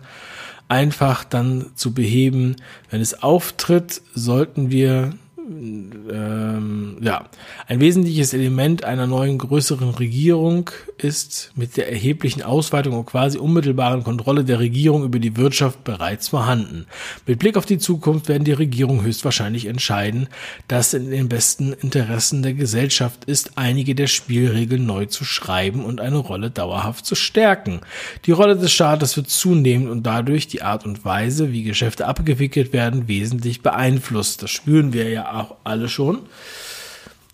einfach 0.69 1.25
dann 1.25 1.73
zu 1.75 1.93
beheben, 1.93 2.57
wenn 2.91 3.01
es 3.01 3.23
auftritt, 3.23 4.03
sollten 4.15 4.71
wir 4.71 5.15
ähm, 5.47 6.97
ja, 7.01 7.27
ein 7.67 7.81
wesentliches 7.81 8.33
Element 8.33 8.85
einer 8.85 9.07
neuen 9.07 9.39
größeren 9.39 9.91
Regierung 9.91 10.71
ist 10.97 11.53
mit 11.55 11.77
der 11.77 11.91
erheblichen 11.91 12.43
Ausweitung 12.43 12.95
und 12.95 13.07
quasi 13.07 13.37
unmittelbaren 13.39 14.05
Kontrolle 14.05 14.45
der 14.45 14.59
Regierung 14.59 15.05
über 15.05 15.19
die 15.19 15.37
Wirtschaft 15.37 15.85
bereits 15.85 16.29
vorhanden. 16.29 16.87
Mit 17.27 17.41
Blick 17.41 17.57
auf 17.57 17.67
die 17.67 17.79
Zukunft 17.79 18.29
werden 18.29 18.45
die 18.45 18.53
Regierungen 18.53 19.05
höchstwahrscheinlich 19.05 19.67
entscheiden, 19.67 20.29
dass 20.69 20.95
in 20.95 21.11
den 21.11 21.29
besten 21.29 21.73
Interessen 21.75 22.43
der 22.43 22.55
Gesellschaft 22.55 23.25
ist, 23.25 23.53
einige 23.57 23.95
der 23.95 24.07
Spielregeln 24.07 24.87
neu 24.87 25.07
zu 25.07 25.25
schreiben 25.25 25.85
und 25.85 26.01
eine 26.01 26.19
Rolle 26.19 26.51
dauerhaft 26.51 27.05
zu 27.05 27.15
stärken. 27.15 27.81
Die 28.25 28.33
Rolle 28.33 28.57
des 28.57 28.73
Staates 28.73 29.17
wird 29.17 29.29
zunehmend 29.29 29.91
und 29.91 30.05
dadurch 30.05 30.49
die 30.49 30.63
Art 30.63 30.87
und 30.87 31.05
Weise, 31.05 31.53
wie 31.53 31.65
Geschäfte 31.65 32.07
abgewickelt 32.07 32.73
werden, 32.73 33.09
wesentlich 33.09 33.63
beeinflusst. 33.63 34.43
Das 34.43 34.51
spüren 34.51 34.93
wir 34.93 35.11
ja 35.11 35.34
auch 35.35 35.57
alle 35.65 35.89
schon. 35.89 36.21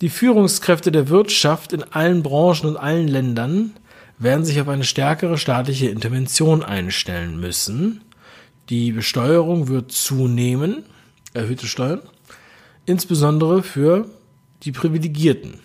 Die 0.00 0.08
Führungskräfte 0.08 0.90
der 0.90 1.08
Wirtschaft 1.08 1.72
in 1.72 1.82
allen 1.82 2.22
Branchen 2.22 2.66
und 2.66 2.76
allen 2.76 3.06
Ländern 3.06 3.74
werden 4.18 4.44
sich 4.44 4.60
auf 4.60 4.68
eine 4.68 4.84
stärkere 4.84 5.38
staatliche 5.38 5.88
Intervention 5.88 6.62
einstellen 6.62 7.38
müssen. 7.40 8.02
Die 8.68 8.92
Besteuerung 8.92 9.68
wird 9.68 9.92
zunehmen, 9.92 10.84
erhöhte 11.34 11.66
Steuern, 11.66 12.00
insbesondere 12.86 13.62
für 13.62 14.08
die 14.62 14.72
Privilegierten. 14.72 15.60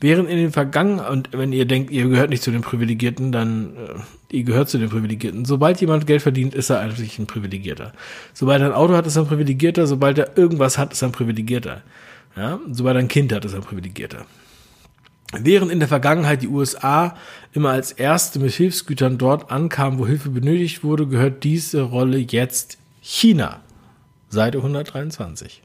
Während 0.00 0.28
in 0.28 0.36
den 0.36 0.52
vergangenen, 0.52 1.04
und 1.04 1.30
wenn 1.32 1.52
ihr 1.52 1.64
denkt, 1.64 1.90
ihr 1.90 2.08
gehört 2.08 2.30
nicht 2.30 2.42
zu 2.42 2.52
den 2.52 2.60
Privilegierten, 2.62 3.32
dann 3.32 3.76
äh, 3.76 4.36
ihr 4.36 4.44
gehört 4.44 4.68
zu 4.68 4.78
den 4.78 4.88
Privilegierten. 4.88 5.44
Sobald 5.44 5.80
jemand 5.80 6.06
Geld 6.06 6.22
verdient, 6.22 6.54
ist 6.54 6.70
er 6.70 6.78
eigentlich 6.78 7.18
ein 7.18 7.26
Privilegierter. 7.26 7.92
Sobald 8.32 8.60
er 8.60 8.68
ein 8.68 8.72
Auto 8.72 8.94
hat, 8.94 9.06
ist 9.06 9.16
er 9.16 9.22
ein 9.22 9.28
Privilegierter. 9.28 9.88
Sobald 9.88 10.18
er 10.18 10.38
irgendwas 10.38 10.78
hat, 10.78 10.92
ist 10.92 11.02
er 11.02 11.08
ein 11.08 11.12
Privilegierter. 11.12 11.82
Ja? 12.36 12.60
Sobald 12.70 12.96
er 12.96 13.00
ein 13.00 13.08
Kind 13.08 13.32
hat, 13.32 13.44
ist 13.44 13.54
er 13.54 13.58
ein 13.58 13.64
Privilegierter. 13.64 14.24
Während 15.36 15.72
in 15.72 15.80
der 15.80 15.88
Vergangenheit 15.88 16.42
die 16.42 16.48
USA 16.48 17.16
immer 17.52 17.70
als 17.70 17.92
erste 17.92 18.38
mit 18.38 18.52
Hilfsgütern 18.52 19.18
dort 19.18 19.50
ankamen, 19.50 19.98
wo 19.98 20.06
Hilfe 20.06 20.30
benötigt 20.30 20.84
wurde, 20.84 21.06
gehört 21.06 21.42
diese 21.44 21.82
Rolle 21.82 22.18
jetzt 22.18 22.78
China. 23.02 23.60
Seite 24.30 24.58
123. 24.58 25.62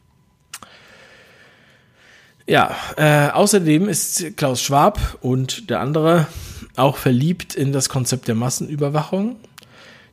Ja, 2.45 2.75
äh, 2.97 3.29
außerdem 3.29 3.87
ist 3.87 4.35
Klaus 4.35 4.61
Schwab 4.61 5.17
und 5.21 5.69
der 5.69 5.79
andere 5.79 6.27
auch 6.75 6.97
verliebt 6.97 7.55
in 7.55 7.71
das 7.71 7.87
Konzept 7.87 8.27
der 8.27 8.35
Massenüberwachung. 8.35 9.37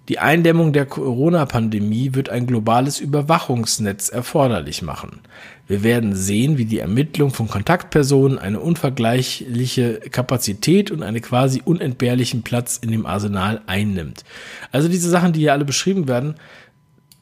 Die 0.08 0.18
Eindämmung 0.18 0.72
der 0.72 0.86
Corona-Pandemie 0.86 2.14
wird 2.14 2.30
ein 2.30 2.46
globales 2.46 3.00
Überwachungsnetz 3.00 4.08
erforderlich 4.08 4.82
machen. 4.82 5.20
Wir 5.68 5.84
werden 5.84 6.16
sehen, 6.16 6.58
wie 6.58 6.64
die 6.64 6.80
Ermittlung 6.80 7.30
von 7.30 7.46
Kontaktpersonen 7.46 8.38
eine 8.38 8.58
unvergleichliche 8.58 10.00
Kapazität 10.10 10.90
und 10.90 11.04
einen 11.04 11.22
quasi 11.22 11.62
unentbehrlichen 11.64 12.42
Platz 12.42 12.76
in 12.76 12.90
dem 12.90 13.06
Arsenal 13.06 13.60
einnimmt. 13.66 14.24
Also 14.72 14.88
diese 14.88 15.10
Sachen, 15.10 15.32
die 15.32 15.40
hier 15.40 15.52
alle 15.52 15.64
beschrieben 15.64 16.08
werden, 16.08 16.34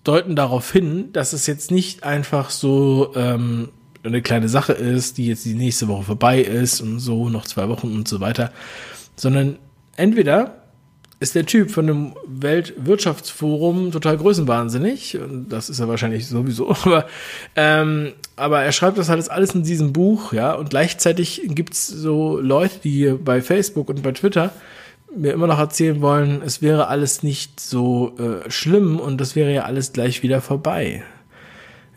deuten 0.02 0.34
darauf 0.34 0.72
hin, 0.72 1.12
dass 1.12 1.34
es 1.34 1.46
jetzt 1.46 1.70
nicht 1.70 2.04
einfach 2.04 2.48
so 2.48 3.12
ähm, 3.16 3.68
eine 4.08 4.22
kleine 4.22 4.48
Sache 4.48 4.72
ist, 4.72 5.18
die 5.18 5.26
jetzt 5.26 5.44
die 5.44 5.54
nächste 5.54 5.88
Woche 5.88 6.04
vorbei 6.04 6.40
ist 6.40 6.80
und 6.80 6.98
so, 6.98 7.28
noch 7.28 7.46
zwei 7.46 7.68
Wochen 7.68 7.94
und 7.94 8.08
so 8.08 8.20
weiter, 8.20 8.52
sondern 9.16 9.58
entweder 9.96 10.58
ist 11.20 11.34
der 11.34 11.46
Typ 11.46 11.70
von 11.70 11.86
dem 11.86 12.14
Weltwirtschaftsforum 12.26 13.90
total 13.90 14.18
größenwahnsinnig. 14.18 15.18
Das 15.48 15.68
ist 15.68 15.80
er 15.80 15.88
wahrscheinlich 15.88 16.28
sowieso. 16.28 16.70
Aber, 16.84 17.06
ähm, 17.56 18.12
aber 18.36 18.62
er 18.62 18.70
schreibt 18.70 18.98
das 18.98 19.08
halt 19.08 19.28
alles 19.30 19.52
in 19.52 19.64
diesem 19.64 19.92
Buch, 19.92 20.32
ja. 20.32 20.52
Und 20.52 20.70
gleichzeitig 20.70 21.42
gibt's 21.46 21.88
so 21.88 22.38
Leute, 22.38 22.78
die 22.84 23.12
bei 23.12 23.42
Facebook 23.42 23.88
und 23.88 24.02
bei 24.02 24.12
Twitter 24.12 24.52
mir 25.16 25.32
immer 25.32 25.48
noch 25.48 25.58
erzählen 25.58 26.00
wollen, 26.00 26.42
es 26.44 26.62
wäre 26.62 26.86
alles 26.86 27.24
nicht 27.24 27.58
so 27.58 28.14
äh, 28.18 28.48
schlimm 28.48 29.00
und 29.00 29.20
das 29.20 29.34
wäre 29.34 29.52
ja 29.52 29.62
alles 29.64 29.92
gleich 29.92 30.22
wieder 30.22 30.40
vorbei. 30.40 31.02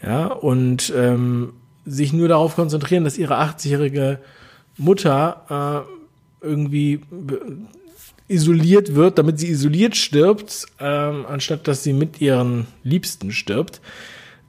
Ja, 0.01 0.27
und 0.27 0.91
ähm, 0.95 1.53
sich 1.85 2.13
nur 2.13 2.27
darauf 2.27 2.55
konzentrieren, 2.55 3.03
dass 3.03 3.17
ihre 3.17 3.39
80-jährige 3.39 4.19
Mutter 4.77 5.85
äh, 6.41 6.45
irgendwie 6.45 7.01
isoliert 8.27 8.95
wird, 8.95 9.17
damit 9.17 9.39
sie 9.39 9.49
isoliert 9.49 9.95
stirbt, 9.95 10.65
ähm, 10.79 11.25
anstatt 11.27 11.67
dass 11.67 11.83
sie 11.83 11.93
mit 11.93 12.21
ihren 12.21 12.67
Liebsten 12.83 13.31
stirbt. 13.31 13.81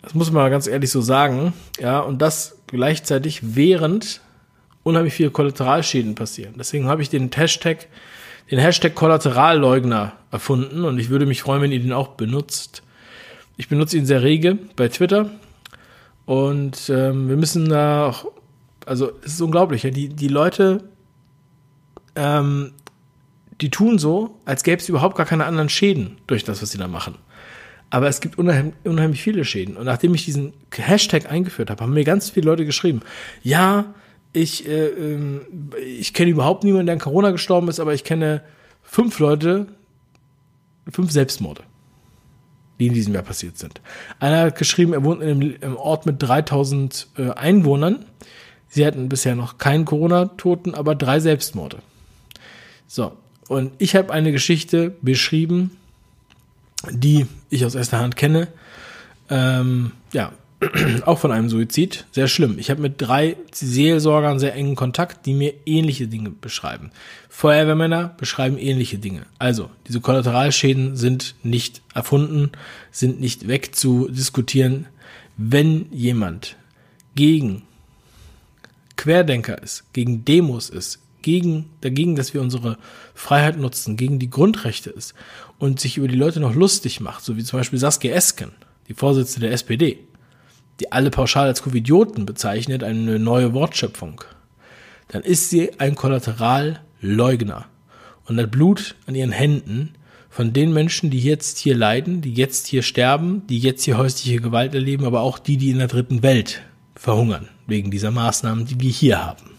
Das 0.02 0.14
muss 0.14 0.30
man 0.30 0.50
ganz 0.50 0.66
ehrlich 0.66 0.90
so 0.90 1.00
sagen. 1.00 1.52
Ja, 1.80 2.00
und 2.00 2.22
das 2.22 2.58
gleichzeitig 2.68 3.40
während 3.54 4.20
unheimlich 4.82 5.14
viele 5.14 5.30
Kollateralschäden 5.30 6.14
passieren. 6.14 6.54
Deswegen 6.58 6.86
habe 6.86 7.02
ich 7.02 7.10
den 7.10 7.30
Hashtag, 7.34 7.88
den 8.50 8.58
Hashtag 8.58 8.94
Kollateralleugner 8.94 10.12
erfunden 10.30 10.84
und 10.84 10.98
ich 10.98 11.08
würde 11.08 11.26
mich 11.26 11.42
freuen, 11.42 11.62
wenn 11.62 11.72
ihr 11.72 11.80
den 11.80 11.92
auch 11.92 12.08
benutzt. 12.08 12.82
Ich 13.56 13.68
benutze 13.68 13.96
ihn 13.96 14.06
sehr 14.06 14.22
rege 14.22 14.58
bei 14.76 14.88
Twitter 14.88 15.30
und 16.24 16.88
ähm, 16.88 17.28
wir 17.28 17.36
müssen 17.36 17.68
da 17.68 18.06
auch, 18.06 18.26
also 18.86 19.12
es 19.24 19.34
ist 19.34 19.40
unglaublich, 19.40 19.82
ja, 19.82 19.90
die, 19.90 20.08
die 20.08 20.28
Leute, 20.28 20.84
ähm, 22.14 22.72
die 23.60 23.70
tun 23.70 23.98
so, 23.98 24.38
als 24.44 24.62
gäbe 24.62 24.80
es 24.80 24.88
überhaupt 24.88 25.16
gar 25.16 25.26
keine 25.26 25.44
anderen 25.44 25.68
Schäden 25.68 26.18
durch 26.26 26.44
das, 26.44 26.62
was 26.62 26.70
sie 26.70 26.78
da 26.78 26.88
machen. 26.88 27.16
Aber 27.90 28.08
es 28.08 28.20
gibt 28.20 28.38
unheim, 28.38 28.72
unheimlich 28.84 29.22
viele 29.22 29.44
Schäden. 29.44 29.76
Und 29.76 29.84
nachdem 29.84 30.14
ich 30.14 30.24
diesen 30.24 30.54
Hashtag 30.74 31.30
eingeführt 31.30 31.68
habe, 31.70 31.82
haben 31.82 31.92
mir 31.92 32.04
ganz 32.04 32.30
viele 32.30 32.46
Leute 32.46 32.64
geschrieben, 32.64 33.02
ja, 33.42 33.94
ich, 34.32 34.66
äh, 34.66 34.86
ähm, 34.86 35.42
ich 35.84 36.14
kenne 36.14 36.30
überhaupt 36.30 36.64
niemanden, 36.64 36.86
der 36.86 36.94
an 36.94 37.00
Corona 37.00 37.32
gestorben 37.32 37.68
ist, 37.68 37.80
aber 37.80 37.92
ich 37.92 38.04
kenne 38.04 38.42
fünf 38.82 39.18
Leute, 39.18 39.66
fünf 40.90 41.10
Selbstmorde 41.10 41.62
die 42.78 42.86
in 42.86 42.94
diesem 42.94 43.14
Jahr 43.14 43.22
passiert 43.22 43.58
sind. 43.58 43.80
Einer 44.18 44.42
hat 44.42 44.58
geschrieben, 44.58 44.92
er 44.92 45.04
wohnt 45.04 45.22
in 45.22 45.56
einem, 45.62 45.76
Ort 45.76 46.06
mit 46.06 46.22
3000 46.22 47.08
äh, 47.16 47.30
Einwohnern. 47.30 48.04
Sie 48.68 48.86
hatten 48.86 49.08
bisher 49.08 49.34
noch 49.34 49.58
keinen 49.58 49.84
Corona-Toten, 49.84 50.74
aber 50.74 50.94
drei 50.94 51.20
Selbstmorde. 51.20 51.78
So, 52.86 53.12
und 53.48 53.72
ich 53.78 53.94
habe 53.96 54.12
eine 54.12 54.32
Geschichte 54.32 54.94
beschrieben, 55.02 55.76
die 56.90 57.26
ich 57.50 57.64
aus 57.64 57.74
erster 57.74 57.98
Hand 58.00 58.16
kenne. 58.16 58.48
Ähm, 59.30 59.92
ja, 60.12 60.32
auch 61.06 61.18
von 61.18 61.32
einem 61.32 61.48
Suizid. 61.48 62.06
Sehr 62.12 62.28
schlimm. 62.28 62.58
Ich 62.58 62.70
habe 62.70 62.80
mit 62.80 62.94
drei 62.98 63.36
Seelsorgern 63.52 64.38
sehr 64.38 64.54
engen 64.54 64.76
Kontakt, 64.76 65.26
die 65.26 65.34
mir 65.34 65.54
ähnliche 65.66 66.08
Dinge 66.08 66.30
beschreiben. 66.30 66.90
Feuerwehrmänner 67.28 68.14
beschreiben 68.18 68.58
ähnliche 68.58 68.98
Dinge. 68.98 69.26
Also, 69.38 69.70
diese 69.88 70.00
Kollateralschäden 70.00 70.96
sind 70.96 71.34
nicht 71.42 71.82
erfunden, 71.94 72.52
sind 72.90 73.20
nicht 73.20 73.48
wegzudiskutieren. 73.48 74.86
Wenn 75.36 75.86
jemand 75.90 76.56
gegen 77.14 77.62
Querdenker 78.96 79.62
ist, 79.62 79.84
gegen 79.92 80.24
Demos 80.24 80.70
ist, 80.70 81.00
gegen, 81.22 81.70
dagegen, 81.80 82.16
dass 82.16 82.34
wir 82.34 82.40
unsere 82.40 82.78
Freiheit 83.14 83.56
nutzen, 83.56 83.96
gegen 83.96 84.18
die 84.18 84.30
Grundrechte 84.30 84.90
ist 84.90 85.14
und 85.58 85.80
sich 85.80 85.96
über 85.96 86.08
die 86.08 86.16
Leute 86.16 86.40
noch 86.40 86.54
lustig 86.54 87.00
macht, 87.00 87.24
so 87.24 87.36
wie 87.36 87.44
zum 87.44 87.60
Beispiel 87.60 87.78
Saskia 87.78 88.12
Esken, 88.12 88.52
die 88.88 88.94
Vorsitzende 88.94 89.46
der 89.46 89.54
SPD, 89.54 90.00
die 90.80 90.92
alle 90.92 91.10
pauschal 91.10 91.46
als 91.46 91.62
Covidioten 91.62 92.26
bezeichnet, 92.26 92.82
eine 92.82 93.18
neue 93.18 93.52
Wortschöpfung, 93.52 94.22
dann 95.08 95.22
ist 95.22 95.50
sie 95.50 95.78
ein 95.78 95.94
Kollateralleugner 95.94 97.66
und 98.26 98.40
hat 98.40 98.50
Blut 98.50 98.94
an 99.06 99.14
ihren 99.14 99.32
Händen 99.32 99.94
von 100.30 100.54
den 100.54 100.72
Menschen, 100.72 101.10
die 101.10 101.20
jetzt 101.20 101.58
hier 101.58 101.76
leiden, 101.76 102.22
die 102.22 102.32
jetzt 102.32 102.66
hier 102.66 102.82
sterben, 102.82 103.46
die 103.48 103.58
jetzt 103.58 103.84
hier 103.84 103.98
häusliche 103.98 104.40
Gewalt 104.40 104.74
erleben, 104.74 105.04
aber 105.04 105.20
auch 105.20 105.38
die, 105.38 105.58
die 105.58 105.70
in 105.70 105.78
der 105.78 105.88
dritten 105.88 106.22
Welt 106.22 106.62
verhungern, 106.94 107.48
wegen 107.66 107.90
dieser 107.90 108.10
Maßnahmen, 108.10 108.64
die 108.64 108.80
wir 108.80 108.90
hier 108.90 109.22
haben. 109.22 109.50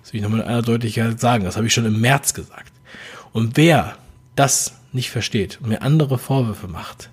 Das 0.00 0.12
will 0.12 0.18
ich 0.18 0.22
nochmal 0.22 0.42
in 0.42 0.46
aller 0.46 0.62
Deutlichkeit 0.62 1.18
sagen. 1.18 1.44
Das 1.44 1.56
habe 1.56 1.66
ich 1.66 1.74
schon 1.74 1.86
im 1.86 2.00
März 2.00 2.34
gesagt. 2.34 2.72
Und 3.32 3.56
wer 3.56 3.98
das 4.36 4.78
nicht 4.92 5.10
versteht 5.10 5.58
und 5.60 5.70
mir 5.70 5.82
andere 5.82 6.18
Vorwürfe 6.18 6.68
macht, 6.68 7.10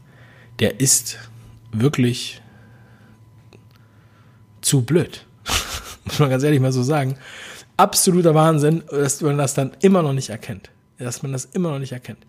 der 0.59 0.79
ist 0.79 1.17
wirklich 1.71 2.42
zu 4.63 4.81
blöd. 4.81 5.25
Muss 6.05 6.19
man 6.19 6.29
ganz 6.29 6.43
ehrlich 6.43 6.59
mal 6.59 6.71
so 6.71 6.83
sagen. 6.83 7.15
Absoluter 7.77 8.35
Wahnsinn, 8.35 8.83
dass 8.89 9.21
man 9.21 9.37
das 9.37 9.53
dann 9.53 9.71
immer 9.81 10.01
noch 10.01 10.13
nicht 10.13 10.29
erkennt. 10.29 10.69
Dass 10.97 11.23
man 11.23 11.31
das 11.31 11.45
immer 11.45 11.71
noch 11.71 11.79
nicht 11.79 11.91
erkennt. 11.91 12.19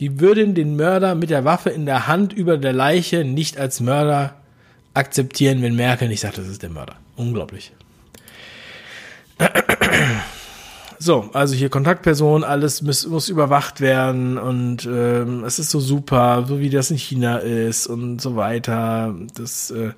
Die 0.00 0.20
würden 0.20 0.54
den 0.54 0.76
Mörder 0.76 1.14
mit 1.14 1.30
der 1.30 1.44
Waffe 1.44 1.70
in 1.70 1.86
der 1.86 2.06
Hand 2.06 2.32
über 2.32 2.58
der 2.58 2.72
Leiche 2.72 3.24
nicht 3.24 3.58
als 3.58 3.80
Mörder 3.80 4.34
akzeptieren, 4.94 5.62
wenn 5.62 5.76
Merkel 5.76 6.08
nicht 6.08 6.20
sagt, 6.20 6.38
das 6.38 6.48
ist 6.48 6.62
der 6.62 6.70
Mörder. 6.70 6.96
Unglaublich. 7.16 7.72
So, 11.04 11.28
also 11.32 11.56
hier 11.56 11.68
Kontaktperson, 11.68 12.44
alles 12.44 12.80
muss, 12.80 13.08
muss 13.08 13.28
überwacht 13.28 13.80
werden 13.80 14.38
und 14.38 14.86
ähm, 14.86 15.42
es 15.42 15.58
ist 15.58 15.70
so 15.70 15.80
super, 15.80 16.44
so 16.46 16.60
wie 16.60 16.70
das 16.70 16.92
in 16.92 16.96
China 16.96 17.38
ist 17.38 17.88
und 17.88 18.20
so 18.20 18.36
weiter. 18.36 19.12
Das, 19.34 19.72
äh, 19.72 19.90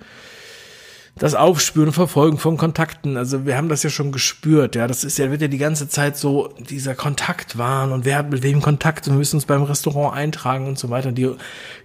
das 1.16 1.36
Aufspüren 1.36 1.88
und 1.88 1.94
Verfolgen 1.94 2.38
von 2.38 2.56
Kontakten, 2.56 3.16
also 3.16 3.46
wir 3.46 3.56
haben 3.56 3.68
das 3.68 3.84
ja 3.84 3.90
schon 3.90 4.10
gespürt, 4.10 4.74
ja, 4.74 4.88
das 4.88 5.04
ist 5.04 5.16
ja, 5.16 5.30
wird 5.30 5.42
ja 5.42 5.48
die 5.48 5.58
ganze 5.58 5.88
Zeit 5.88 6.16
so 6.16 6.52
dieser 6.58 6.96
Kontaktwahn 6.96 7.92
und 7.92 8.04
wer 8.04 8.18
hat 8.18 8.30
mit 8.30 8.42
wem 8.42 8.60
Kontakt 8.60 9.06
und 9.06 9.14
wir 9.14 9.18
müssen 9.18 9.36
uns 9.36 9.46
beim 9.46 9.62
Restaurant 9.62 10.16
eintragen 10.16 10.66
und 10.66 10.76
so 10.76 10.90
weiter. 10.90 11.12
Die, 11.12 11.30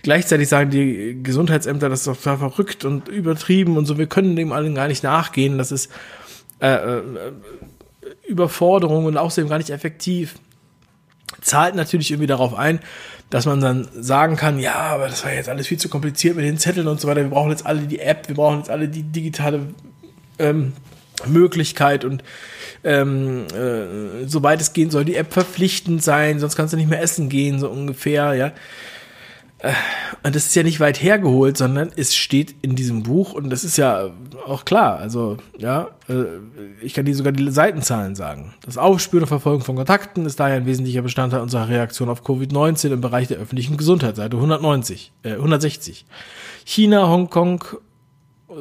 gleichzeitig 0.02 0.50
sagen 0.50 0.72
die 0.72 1.22
Gesundheitsämter, 1.22 1.90
das 1.90 2.00
ist 2.00 2.06
total 2.06 2.40
verrückt 2.40 2.86
und 2.86 3.08
übertrieben 3.08 3.78
und 3.78 3.86
so, 3.86 4.00
wir 4.00 4.08
können 4.08 4.36
dem 4.36 4.52
allen 4.52 4.74
gar 4.74 4.88
nicht 4.88 5.04
nachgehen, 5.04 5.60
das 5.60 5.72
ist 5.72 5.92
äh, 6.60 6.98
äh, 6.98 7.02
Überforderung 8.28 9.06
und 9.06 9.18
außerdem 9.18 9.48
gar 9.48 9.60
nicht 9.60 9.70
effektiv. 9.70 10.36
Zahlt 11.42 11.76
natürlich 11.76 12.12
irgendwie 12.12 12.28
darauf 12.28 12.54
ein, 12.54 12.80
dass 13.30 13.46
man 13.46 13.62
dann 13.62 13.88
sagen 13.94 14.36
kann, 14.36 14.60
ja, 14.60 14.76
aber 14.76 15.08
das 15.08 15.24
war 15.24 15.34
jetzt 15.34 15.50
alles 15.50 15.68
viel 15.68 15.78
zu 15.78 15.90
kompliziert 15.90 16.36
mit 16.36 16.46
den 16.46 16.58
Zetteln 16.58 16.88
und 16.88 17.00
so 17.00 17.08
weiter. 17.08 17.22
Wir 17.22 17.30
brauchen 17.30 17.52
jetzt 17.52 17.66
alle 17.66 17.82
die 17.82 18.00
App, 18.00 18.28
wir 18.28 18.36
brauchen 18.36 18.60
jetzt 18.60 18.70
alle 18.70 18.88
die 18.88 19.04
digitale 19.04 19.68
ähm, 20.40 20.74
Möglichkeit 21.28 22.06
und 22.06 22.24
ähm, 22.84 23.46
äh, 23.54 24.26
soweit 24.26 24.62
es 24.62 24.74
gehen 24.74 24.90
soll, 24.90 25.06
die 25.06 25.16
App 25.16 25.34
verpflichtend 25.34 26.04
sein, 26.04 26.40
sonst 26.40 26.56
kannst 26.56 26.74
du 26.74 26.78
nicht 26.78 26.90
mehr 26.90 27.02
essen 27.02 27.30
gehen, 27.30 27.60
so 27.60 27.70
ungefähr, 27.70 28.34
ja. 28.34 28.52
Äh, 29.60 29.74
und 30.24 30.36
das 30.36 30.48
ist 30.48 30.56
ja 30.56 30.64
nicht 30.64 30.80
weit 30.80 31.02
hergeholt, 31.02 31.58
sondern 31.58 31.92
es 31.96 32.16
steht 32.16 32.56
in 32.62 32.76
diesem 32.76 33.04
Buch 33.04 33.34
und 33.34 33.50
das 33.50 33.64
ist 33.64 33.78
ja 33.78 34.10
auch 34.46 34.66
klar. 34.66 34.98
Also, 34.98 35.38
ja, 35.58 35.90
äh, 36.08 36.24
ich 36.82 36.94
kann 36.94 37.06
dir 37.06 37.16
sogar 37.16 37.32
die 37.32 37.50
Seitenzahlen 37.52 38.16
sagen. 38.16 38.54
Das 38.66 38.78
Aufspüren 38.78 39.24
und 39.24 39.30
Verfolgen 39.30 39.64
von 39.64 39.76
Kontakten 39.76 40.26
ist 40.26 40.40
daher 40.40 40.56
ein 40.56 40.66
wesentlicher 40.66 41.02
Bestandteil 41.02 41.42
unserer 41.42 41.70
Reaktion 41.70 42.10
auf 42.10 42.26
Covid-19 42.26 42.92
im 42.94 43.02
Bereich 43.02 43.28
der 43.28 43.38
öffentlichen 43.38 43.78
Gesundheit, 43.78 44.16
Seite 44.16 44.38
190, 44.38 45.12
äh, 45.24 45.34
160. 45.34 46.06
China, 46.66 47.08
Hongkong, 47.08 47.64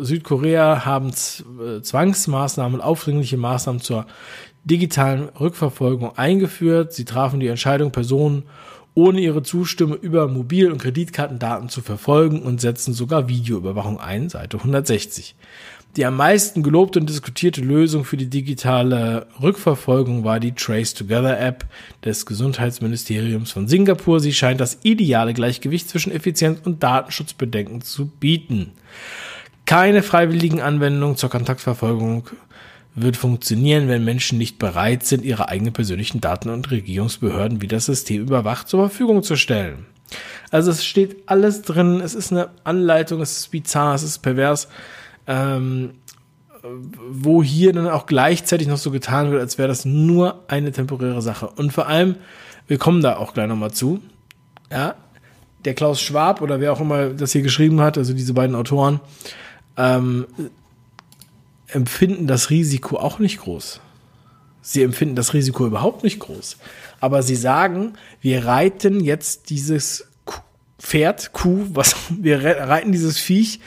Südkorea 0.01 0.85
haben 0.85 1.11
äh, 1.11 1.81
Zwangsmaßnahmen, 1.81 2.81
aufdringliche 2.81 3.37
Maßnahmen 3.37 3.81
zur 3.81 4.07
digitalen 4.65 5.29
Rückverfolgung 5.31 6.17
eingeführt. 6.17 6.93
Sie 6.93 7.05
trafen 7.05 7.41
die 7.41 7.49
Entscheidung, 7.49 7.91
Personen 7.91 8.45
ohne 8.99 9.21
ihre 9.21 9.45
Zustimmung 9.45 9.97
über 9.99 10.27
Mobil- 10.27 10.73
und 10.73 10.83
Kreditkartendaten 10.83 11.69
zu 11.69 11.83
verfolgen 11.83 12.43
und 12.43 12.61
setzen 12.61 12.93
sogar 12.93 13.29
Videoüberwachung 13.29 14.01
ein, 14.01 14.29
Seite 14.29 14.57
160. 14.57 15.37
Die 15.95 16.05
am 16.05 16.17
meisten 16.17 16.65
gelobte 16.65 16.99
und 16.99 17.09
diskutierte 17.09 17.61
Lösung 17.61 18.05
für 18.05 18.17
die 18.17 18.27
digitale 18.27 19.29
Rückverfolgung 19.41 20.25
war 20.25 20.41
die 20.41 20.51
Trace 20.51 20.95
Together 20.95 21.39
App 21.39 21.65
des 22.05 22.27
Gesundheitsministeriums 22.27 23.53
von 23.53 23.69
Singapur. 23.69 24.19
Sie 24.19 24.33
scheint 24.33 24.61
das 24.61 24.79
ideale 24.83 25.33
Gleichgewicht 25.33 25.89
zwischen 25.89 26.11
Effizienz 26.11 26.59
und 26.65 26.83
Datenschutzbedenken 26.83 27.83
zu 27.83 28.07
bieten. 28.07 28.73
Keine 29.65 30.03
freiwilligen 30.03 30.61
Anwendungen 30.61 31.17
zur 31.17 31.31
Kontaktverfolgung 31.31 32.29
wird 33.03 33.17
funktionieren, 33.17 33.89
wenn 33.89 34.05
Menschen 34.05 34.39
nicht 34.39 34.59
bereit 34.59 35.05
sind, 35.05 35.25
ihre 35.25 35.49
eigenen 35.49 35.73
persönlichen 35.73 36.21
Daten 36.21 36.49
und 36.49 36.71
Regierungsbehörden, 36.71 37.63
wie 37.63 37.69
das 37.69 37.87
System 37.87 38.23
überwacht, 38.23 38.69
zur 38.69 38.89
Verfügung 38.89 39.23
zu 39.23 39.37
stellen. 39.37 39.87
Also 40.51 40.71
es 40.71 40.85
steht 40.85 41.17
alles 41.27 41.63
drin, 41.63 42.01
es 42.01 42.15
ist 42.15 42.33
eine 42.33 42.51
Anleitung, 42.65 43.21
es 43.21 43.39
ist 43.39 43.51
bizarr, 43.51 43.95
es 43.95 44.03
ist 44.03 44.19
pervers, 44.21 44.69
ähm, 45.27 45.91
wo 46.63 47.43
hier 47.43 47.73
dann 47.73 47.89
auch 47.89 48.07
gleichzeitig 48.07 48.67
noch 48.67 48.79
so 48.79 48.91
getan 48.91 49.31
wird, 49.31 49.41
als 49.41 49.59
wäre 49.59 49.69
das 49.69 49.85
nur 49.85 50.45
eine 50.49 50.73
temporäre 50.73 51.23
Sache. 51.23 51.49
Und 51.49 51.73
vor 51.73 51.87
allem, 51.87 52.17
wir 52.67 52.79
kommen 52.79 53.03
da 53.03 53.17
auch 53.17 53.35
gleich 53.35 53.49
nochmal 53.49 53.73
zu, 53.73 54.01
ja, 54.71 54.95
der 55.65 55.75
Klaus 55.75 56.01
Schwab 56.01 56.41
oder 56.41 56.61
wer 56.61 56.73
auch 56.73 56.81
immer 56.81 57.09
das 57.11 57.33
hier 57.33 57.43
geschrieben 57.43 57.81
hat, 57.81 57.99
also 57.99 58.13
diese 58.13 58.33
beiden 58.33 58.57
Autoren, 58.57 59.01
ähm, 59.77 60.27
empfinden 61.69 62.27
das 62.27 62.51
Risiko 62.51 62.97
auch 62.97 63.19
nicht 63.19 63.41
groß. 63.41 63.81
Sie 64.61 64.83
empfinden 64.83 65.15
das 65.15 65.35
Risiko 65.35 65.67
überhaupt 65.67 66.03
nicht 66.03 66.19
groß. 66.21 66.57
Aber 67.01 67.23
sie 67.23 67.37
sagen, 67.37 67.95
wir 68.21 68.45
reiten 68.45 69.01
jetzt 69.01 69.51
dieses 69.51 70.09
Pferd, 70.79 71.33
Kuh, 71.33 71.67
was 71.71 71.97
wir 72.11 72.45
reiten 72.45 72.93
dieses 72.93 73.19
Viech 73.19 73.61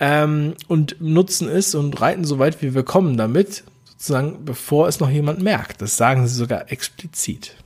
ähm, 0.00 0.54
und 0.68 0.96
nutzen 1.00 1.48
es 1.48 1.74
und 1.74 2.00
reiten 2.00 2.24
so 2.24 2.38
weit 2.38 2.62
wie 2.62 2.74
wir 2.74 2.82
kommen 2.82 3.16
damit, 3.16 3.64
sozusagen, 3.86 4.44
bevor 4.44 4.88
es 4.88 5.00
noch 5.00 5.10
jemand 5.10 5.42
merkt. 5.42 5.82
Das 5.82 5.96
sagen 5.96 6.26
sie 6.26 6.34
sogar 6.34 6.70
explizit. 6.70 7.56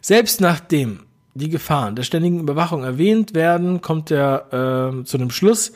Selbst 0.00 0.40
nachdem 0.40 1.00
die 1.34 1.48
Gefahren 1.48 1.96
der 1.96 2.02
ständigen 2.04 2.40
Überwachung 2.40 2.84
erwähnt 2.84 3.34
werden, 3.34 3.80
kommt 3.80 4.10
er 4.10 4.92
äh, 5.00 5.04
zu 5.04 5.18
dem 5.18 5.30
Schluss, 5.30 5.72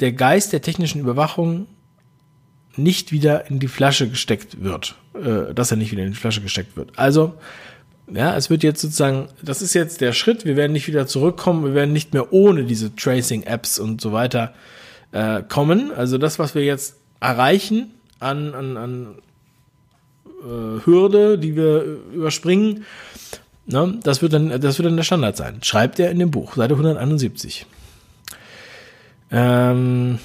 der 0.00 0.12
Geist 0.12 0.52
der 0.52 0.62
technischen 0.62 1.00
Überwachung 1.00 1.66
nicht 2.76 3.12
wieder 3.12 3.50
in 3.50 3.58
die 3.58 3.68
Flasche 3.68 4.08
gesteckt 4.08 4.62
wird, 4.62 4.94
äh, 5.14 5.52
dass 5.54 5.70
er 5.70 5.76
nicht 5.76 5.90
wieder 5.92 6.04
in 6.04 6.12
die 6.12 6.18
Flasche 6.18 6.40
gesteckt 6.40 6.76
wird. 6.76 6.92
Also, 6.96 7.34
ja, 8.10 8.36
es 8.36 8.48
wird 8.48 8.62
jetzt 8.62 8.80
sozusagen, 8.80 9.28
das 9.42 9.60
ist 9.60 9.74
jetzt 9.74 10.00
der 10.00 10.12
Schritt, 10.12 10.44
wir 10.44 10.56
werden 10.56 10.72
nicht 10.72 10.86
wieder 10.88 11.06
zurückkommen, 11.06 11.64
wir 11.64 11.74
werden 11.74 11.92
nicht 11.92 12.14
mehr 12.14 12.32
ohne 12.32 12.64
diese 12.64 12.94
Tracing-Apps 12.94 13.78
und 13.78 14.00
so 14.00 14.12
weiter 14.12 14.54
äh, 15.12 15.42
kommen. 15.42 15.92
Also 15.92 16.16
das, 16.16 16.38
was 16.38 16.54
wir 16.54 16.64
jetzt 16.64 16.96
erreichen 17.20 17.90
an, 18.20 18.54
an, 18.54 18.76
an 18.76 19.14
äh, 20.42 20.86
Hürde, 20.86 21.38
die 21.38 21.56
wir 21.56 21.82
überspringen, 22.12 22.84
ne, 23.66 23.98
das, 24.02 24.22
wird 24.22 24.32
dann, 24.32 24.48
das 24.60 24.78
wird 24.78 24.86
dann 24.86 24.96
der 24.96 25.04
Standard 25.04 25.36
sein. 25.36 25.58
Schreibt 25.62 25.98
er 25.98 26.10
in 26.10 26.18
dem 26.18 26.30
Buch, 26.30 26.54
Seite 26.54 26.74
171. 26.74 27.66
Ähm, 29.30 30.18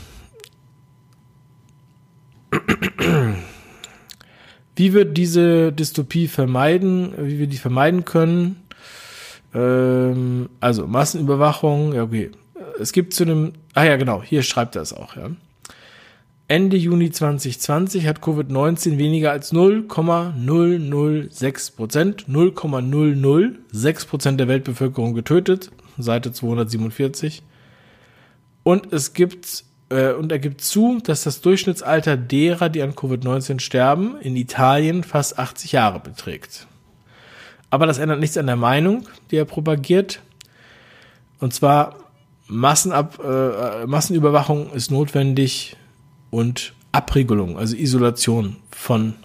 wie 4.76 4.94
wir 4.94 5.06
diese 5.06 5.72
Dystopie 5.72 6.28
vermeiden, 6.28 7.14
wie 7.18 7.40
wir 7.40 7.48
die 7.48 7.58
vermeiden 7.58 8.06
können? 8.06 8.58
Ähm, 9.54 10.50
also 10.60 10.88
Massenüberwachung, 10.88 11.94
ja 11.94 12.04
okay. 12.04 12.32
Es 12.80 12.92
gibt 12.92 13.14
zu 13.14 13.24
einem, 13.24 13.54
ah 13.74 13.84
ja 13.84 13.98
genau, 13.98 14.24
hier 14.24 14.44
schreibt 14.44 14.76
er 14.76 14.82
es 14.82 14.94
auch, 14.94 15.16
ja. 15.16 15.30
Ende 16.50 16.76
Juni 16.78 17.10
2020 17.10 18.06
hat 18.06 18.20
Covid-19 18.20 18.98
weniger 18.98 19.32
als 19.32 19.54
0,006 19.54 21.72
Prozent, 21.72 22.26
0,006 22.28 24.06
Prozent 24.06 24.38
der 24.40 24.48
Weltbevölkerung 24.50 25.14
getötet, 25.14 25.72
Seite 25.98 26.34
247. 26.34 27.44
Und 28.64 28.92
es 28.94 29.14
gibt, 29.14 29.66
äh, 29.90 30.14
und 30.14 30.32
er 30.32 30.40
gibt 30.40 30.62
zu, 30.62 31.00
dass 31.04 31.24
das 31.24 31.42
Durchschnittsalter 31.42 32.18
derer, 32.18 32.70
die 32.70 32.82
an 32.82 32.94
Covid-19 32.94 33.60
sterben, 33.60 34.18
in 34.22 34.36
Italien 34.36 35.04
fast 35.04 35.38
80 35.38 35.74
Jahre 35.74 36.00
beträgt. 36.00 36.68
Aber 37.70 37.86
das 37.86 37.98
ändert 37.98 38.20
nichts 38.20 38.38
an 38.38 38.48
der 38.48 38.56
Meinung, 38.56 39.08
die 39.32 39.38
er 39.38 39.46
propagiert. 39.46 40.22
Und 41.40 41.54
zwar 41.54 41.96
Massenab, 42.48 43.20
äh, 43.24 43.86
Massenüberwachung 43.86 44.72
ist 44.74 44.92
notwendig 44.92 45.76
und 46.30 46.74
Abregelung, 46.92 47.58
also 47.58 47.76
Isolation 47.76 48.58
von 48.70 49.16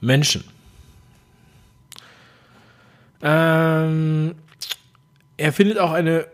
Menschen. 0.00 0.44
Ähm, 3.22 4.34
er 5.38 5.52
findet 5.52 5.78
auch 5.78 5.92
eine 5.92 6.26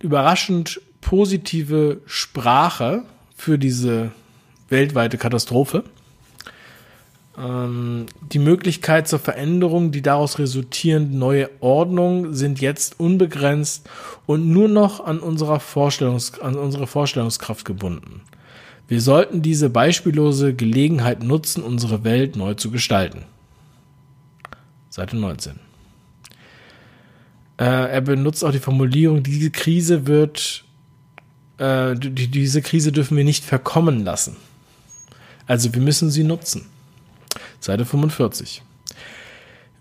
überraschend 0.00 0.80
positive 1.04 2.00
Sprache 2.06 3.04
für 3.36 3.58
diese 3.58 4.10
weltweite 4.68 5.18
Katastrophe. 5.18 5.84
Ähm, 7.38 8.06
die 8.32 8.38
Möglichkeit 8.38 9.06
zur 9.06 9.18
Veränderung, 9.18 9.92
die 9.92 10.02
daraus 10.02 10.38
resultierende 10.38 11.16
neue 11.16 11.50
Ordnung 11.60 12.32
sind 12.32 12.60
jetzt 12.60 12.98
unbegrenzt 12.98 13.88
und 14.26 14.48
nur 14.48 14.68
noch 14.68 15.04
an, 15.04 15.20
unserer 15.20 15.60
Vorstellungs 15.60 16.40
an 16.40 16.56
unsere 16.56 16.86
Vorstellungskraft 16.86 17.64
gebunden. 17.64 18.22
Wir 18.88 19.00
sollten 19.00 19.42
diese 19.42 19.70
beispiellose 19.70 20.54
Gelegenheit 20.54 21.22
nutzen, 21.22 21.62
unsere 21.62 22.02
Welt 22.04 22.34
neu 22.36 22.54
zu 22.54 22.70
gestalten. 22.70 23.24
Seite 24.90 25.16
19. 25.16 25.60
Äh, 27.58 27.64
er 27.64 28.00
benutzt 28.00 28.44
auch 28.44 28.52
die 28.52 28.58
Formulierung, 28.58 29.22
diese 29.22 29.50
Krise 29.50 30.06
wird 30.06 30.63
äh, 31.58 31.94
die, 31.94 32.28
diese 32.28 32.62
Krise 32.62 32.92
dürfen 32.92 33.16
wir 33.16 33.24
nicht 33.24 33.44
verkommen 33.44 34.04
lassen. 34.04 34.36
Also 35.46 35.74
wir 35.74 35.82
müssen 35.82 36.10
sie 36.10 36.24
nutzen. 36.24 36.66
Seite 37.60 37.84
45. 37.84 38.62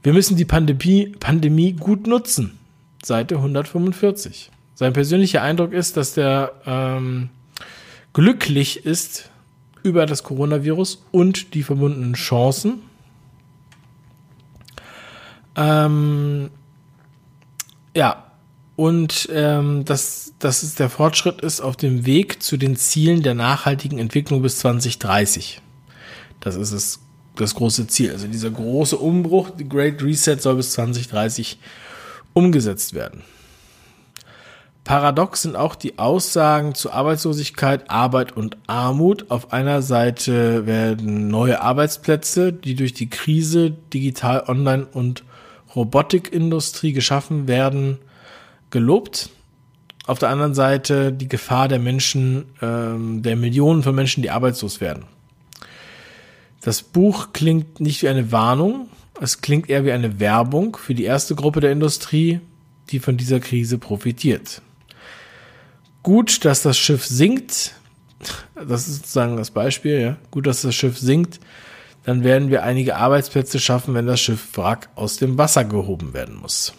Wir 0.01 0.13
müssen 0.13 0.35
die 0.35 0.45
Pandemie, 0.45 1.13
Pandemie 1.19 1.73
gut 1.73 2.07
nutzen. 2.07 2.59
Seite 3.03 3.35
145. 3.35 4.51
Sein 4.75 4.93
persönlicher 4.93 5.41
Eindruck 5.41 5.71
ist, 5.71 5.97
dass 5.97 6.13
der 6.13 6.53
ähm, 6.65 7.29
glücklich 8.13 8.85
ist 8.85 9.29
über 9.83 10.05
das 10.05 10.23
Coronavirus 10.23 11.05
und 11.11 11.53
die 11.53 11.63
verbundenen 11.63 12.13
Chancen. 12.13 12.81
Ähm, 15.55 16.49
ja, 17.95 18.32
und 18.75 19.29
ähm, 19.31 19.85
dass, 19.85 20.33
dass 20.39 20.63
es 20.63 20.75
der 20.75 20.89
Fortschritt 20.89 21.41
ist 21.41 21.61
auf 21.61 21.75
dem 21.75 22.05
Weg 22.05 22.41
zu 22.41 22.57
den 22.57 22.75
Zielen 22.75 23.21
der 23.21 23.35
nachhaltigen 23.35 23.99
Entwicklung 23.99 24.41
bis 24.41 24.59
2030. 24.59 25.61
Das 26.39 26.55
ist 26.55 26.71
es, 26.71 26.99
das 27.35 27.55
große 27.55 27.87
Ziel. 27.87 28.11
Also 28.11 28.27
dieser 28.27 28.49
große 28.49 28.97
Umbruch, 28.97 29.51
die 29.51 29.69
Great 29.69 30.01
Reset, 30.01 30.37
soll 30.39 30.55
bis 30.55 30.73
2030 30.73 31.59
umgesetzt 32.33 32.93
werden. 32.93 33.21
Paradox 34.83 35.43
sind 35.43 35.55
auch 35.55 35.75
die 35.75 35.97
Aussagen 35.97 36.75
zu 36.75 36.91
Arbeitslosigkeit, 36.91 37.89
Arbeit 37.89 38.35
und 38.35 38.57
Armut. 38.67 39.31
Auf 39.31 39.53
einer 39.53 39.81
Seite 39.81 40.65
werden 40.65 41.29
neue 41.29 41.61
Arbeitsplätze, 41.61 42.51
die 42.51 42.75
durch 42.75 42.93
die 42.93 43.09
Krise 43.09 43.71
digital, 43.71 44.43
online 44.47 44.85
und 44.85 45.23
Robotikindustrie 45.73 46.91
geschaffen 46.91 47.47
werden, 47.47 47.99
gelobt. 48.73 49.29
Auf 50.05 50.19
der 50.19 50.27
anderen 50.29 50.53
Seite 50.53 51.13
die 51.13 51.29
Gefahr 51.29 51.69
der 51.69 51.79
Menschen, 51.79 52.43
ähm, 52.61 53.21
der 53.23 53.37
Millionen 53.37 53.83
von 53.83 53.95
Menschen, 53.95 54.21
die 54.21 54.31
arbeitslos 54.31 54.81
werden. 54.81 55.05
Das 56.59 56.81
Buch 56.81 57.29
klingt 57.31 57.79
nicht 57.79 58.01
wie 58.01 58.09
eine 58.09 58.33
Warnung, 58.33 58.89
es 59.21 59.39
klingt 59.39 59.69
eher 59.69 59.85
wie 59.85 59.93
eine 59.93 60.19
Werbung 60.19 60.75
für 60.75 60.93
die 60.93 61.05
erste 61.05 61.35
Gruppe 61.35 61.61
der 61.61 61.71
Industrie, 61.71 62.41
die 62.89 62.99
von 62.99 63.15
dieser 63.15 63.39
Krise 63.39 63.77
profitiert. 63.77 64.61
Gut, 66.01 66.43
dass 66.43 66.61
das 66.61 66.77
Schiff 66.77 67.05
sinkt, 67.05 67.75
das 68.55 68.87
ist 68.87 68.95
sozusagen 68.97 69.37
das 69.37 69.51
Beispiel, 69.51 69.99
ja. 69.99 70.17
Gut, 70.31 70.47
dass 70.47 70.63
das 70.63 70.75
Schiff 70.75 70.97
sinkt, 70.97 71.39
dann 72.03 72.23
werden 72.23 72.49
wir 72.49 72.63
einige 72.63 72.97
Arbeitsplätze 72.97 73.59
schaffen, 73.59 73.93
wenn 73.93 74.07
das 74.07 74.19
Schiff 74.19 74.57
Wrack 74.57 74.89
aus 74.95 75.17
dem 75.17 75.37
Wasser 75.37 75.63
gehoben 75.63 76.13
werden 76.13 76.35
muss. 76.35 76.73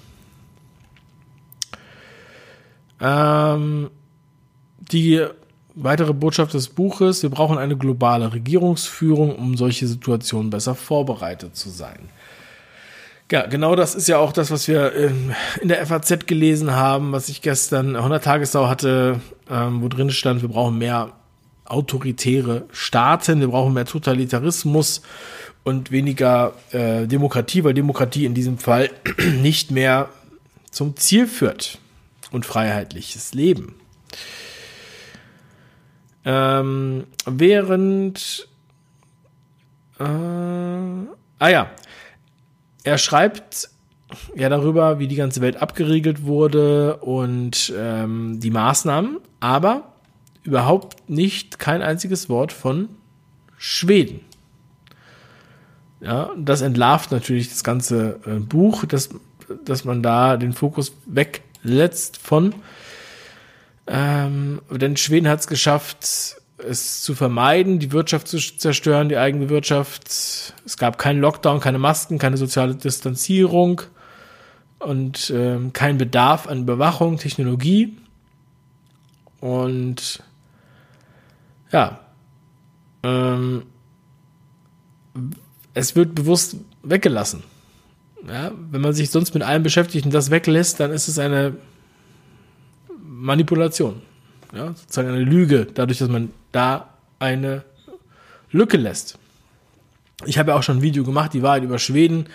Ähm, 3.05 3.91
die 4.81 5.25
weitere 5.75 6.15
Botschaft 6.15 6.55
des 6.55 6.69
Buches, 6.69 7.23
wir 7.23 7.31
brauchen 7.31 7.59
eine 7.59 7.77
globale 7.77 8.33
Regierungsführung, 8.33 9.37
um 9.37 9.57
solche 9.57 9.87
Situationen 9.87 10.51
besser 10.51 10.75
vorbereitet 10.75 11.55
zu 11.55 11.69
sein. 11.69 12.09
Ja, 13.31 13.47
genau 13.47 13.75
das 13.75 13.95
ist 13.95 14.07
ja 14.07 14.19
auch 14.19 14.33
das, 14.33 14.51
was 14.51 14.69
wir 14.69 14.93
in 14.93 15.69
der 15.69 15.85
FAZ 15.85 16.27
gelesen 16.27 16.73
haben, 16.73 17.13
was 17.13 17.29
ich 17.29 17.43
gestern 17.43 17.97
100 17.97 18.23
Tagessau 18.23 18.69
hatte, 18.69 19.21
ähm, 19.51 19.83
wo 19.83 19.89
drin 19.89 20.11
stand, 20.11 20.43
wir 20.43 20.49
brauchen 20.49 20.79
mehr 20.79 21.13
autoritäre 21.65 22.67
Staaten, 22.71 23.41
wir 23.41 23.49
brauchen 23.49 23.75
mehr 23.75 23.87
Totalitarismus 23.87 25.03
und 25.65 25.91
weniger 25.91 26.53
äh, 26.71 27.07
Demokratie, 27.07 27.65
weil 27.65 27.75
Demokratie 27.75 28.27
in 28.27 28.35
diesem 28.35 28.59
Fall 28.59 28.91
nicht 29.43 29.71
mehr 29.71 30.11
zum 30.71 30.97
Ziel 30.97 31.27
führt 31.27 31.79
und 32.35 32.45
freiheitliches 32.45 33.35
Leben. 33.35 33.77
Ähm, 36.25 37.05
während 37.27 38.49
äh, 39.99 40.05
ah 40.05 41.49
ja, 41.49 41.71
er 42.83 42.99
schreibt 42.99 43.71
ja 44.35 44.49
darüber, 44.49 44.99
wie 44.99 45.09
die 45.09 45.17
ganze 45.17 45.41
Welt 45.41 45.57
abgeriegelt 45.57 46.25
wurde 46.25 46.99
und 46.99 47.73
ähm, 47.77 48.41
die 48.41 48.51
Maßnahmen, 48.51 49.19
aber 49.41 49.93
überhaupt 50.43 51.09
nicht 51.09 51.59
kein 51.59 51.83
einziges 51.83 52.29
Wort 52.29 52.53
von 52.53 52.89
Schweden. 53.57 54.21
Ja, 56.01 56.31
das 56.37 56.61
entlarvt 56.61 57.13
natürlich 57.13 57.49
das 57.49 57.65
ganze 57.65 58.21
äh, 58.27 58.39
Buch, 58.39 58.85
dass, 58.85 59.09
dass 59.65 59.85
man 59.85 60.03
da 60.03 60.37
den 60.37 60.53
Fokus 60.53 60.93
weg 61.07 61.43
letzt 61.65 62.19
von. 62.19 62.55
Ähm, 63.87 64.61
denn 64.71 64.97
Schweden 64.97 65.29
hat 65.29 65.41
es 65.41 65.47
geschafft, 65.47 66.37
es 66.59 67.03
zu 67.03 67.15
vermeiden, 67.15 67.79
die 67.79 67.93
Wirtschaft 67.93 68.29
zu 68.29 68.39
zerstören, 68.39 69.09
die 69.09 69.17
eigene 69.17 69.49
Wirtschaft. 69.49 70.09
Es 70.09 70.77
gab 70.79 70.99
keinen 70.99 71.21
Lockdown, 71.21 71.61
keine 71.61 71.79
Masken, 71.79 72.19
keine 72.19 72.37
soziale 72.37 72.75
Distanzierung 72.75 73.83
und 74.79 75.31
ähm, 75.35 75.73
kein 75.73 75.99
Bedarf 75.99 76.47
an 76.47 76.61
Überwachung, 76.61 77.19
Technologie. 77.19 77.97
Und 79.41 80.23
ja, 81.73 82.01
ähm, 83.03 83.65
es 85.75 85.97
wird 85.97 86.15
bewusst 86.15 86.57
weggelassen. 86.83 87.43
Ja, 88.27 88.53
wenn 88.71 88.81
man 88.81 88.95
sich 88.95 89.11
sonst 89.11 89.35
mit 89.35 89.43
allem 89.43 89.63
beschäftigt 89.63 90.07
und 90.07 90.15
das 90.15 90.31
weglässt, 90.31 90.81
dann 90.81 90.91
ist 90.91 91.09
es 91.09 91.19
eine 91.19 91.57
Manipulation. 93.03 94.03
Ja, 94.55 94.69
sozusagen 94.69 95.09
eine 95.09 95.23
Lüge, 95.25 95.67
dadurch, 95.73 95.99
dass 95.99 96.09
man 96.09 96.31
da 96.53 96.89
eine 97.19 97.65
Lücke 98.51 98.77
lässt. 98.77 99.19
Ich 100.27 100.39
habe 100.39 100.53
ja 100.53 100.57
auch 100.57 100.63
schon 100.63 100.79
ein 100.79 100.83
Video 100.83 101.05
gemacht, 101.05 101.35
die 101.35 101.43
Wahrheit 101.43 101.65
über 101.65 101.79
Schweden. 101.79 102.27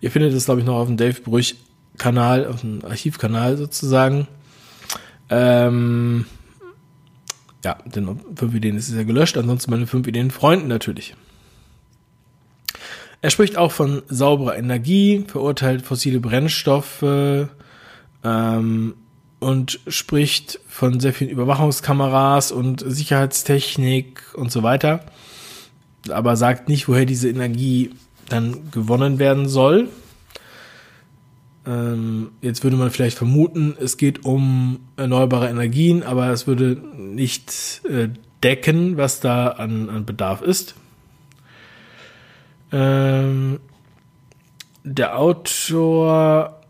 Ihr 0.00 0.10
findet 0.10 0.32
es, 0.32 0.44
glaube 0.44 0.60
ich, 0.60 0.66
noch 0.66 0.76
auf 0.76 0.86
dem 0.86 0.96
Dave 0.96 1.20
Brüch 1.20 1.56
Kanal, 1.98 2.46
auf 2.46 2.60
dem 2.60 2.84
Archivkanal 2.84 3.56
sozusagen. 3.56 4.28
Ähm, 5.28 6.26
ja, 7.64 7.78
denn 7.84 8.20
fünf 8.36 8.54
Ideen 8.54 8.76
ist 8.76 8.92
ja 8.92 9.02
gelöscht, 9.02 9.36
ansonsten 9.36 9.70
meine 9.70 9.86
fünf 9.86 10.06
Ideen 10.06 10.30
Freunden 10.30 10.68
natürlich. 10.68 11.16
Er 13.26 13.30
spricht 13.30 13.56
auch 13.56 13.72
von 13.72 14.02
sauberer 14.06 14.56
Energie, 14.56 15.24
verurteilt 15.26 15.82
fossile 15.82 16.20
Brennstoffe 16.20 17.48
ähm, 18.22 18.94
und 19.40 19.80
spricht 19.88 20.60
von 20.68 21.00
sehr 21.00 21.12
vielen 21.12 21.30
Überwachungskameras 21.30 22.52
und 22.52 22.84
Sicherheitstechnik 22.86 24.22
und 24.36 24.52
so 24.52 24.62
weiter, 24.62 25.00
aber 26.08 26.36
sagt 26.36 26.68
nicht, 26.68 26.86
woher 26.86 27.04
diese 27.04 27.28
Energie 27.28 27.90
dann 28.28 28.70
gewonnen 28.70 29.18
werden 29.18 29.48
soll. 29.48 29.88
Ähm, 31.66 32.30
jetzt 32.42 32.62
würde 32.62 32.76
man 32.76 32.92
vielleicht 32.92 33.18
vermuten, 33.18 33.76
es 33.80 33.96
geht 33.96 34.24
um 34.24 34.78
erneuerbare 34.96 35.48
Energien, 35.48 36.04
aber 36.04 36.28
es 36.30 36.46
würde 36.46 36.80
nicht 36.96 37.80
äh, 37.90 38.08
decken, 38.44 38.96
was 38.98 39.18
da 39.18 39.48
an, 39.48 39.90
an 39.90 40.06
Bedarf 40.06 40.42
ist. 40.42 40.76
Ähm, 42.72 43.60
der 44.84 45.18
Autor 45.18 46.60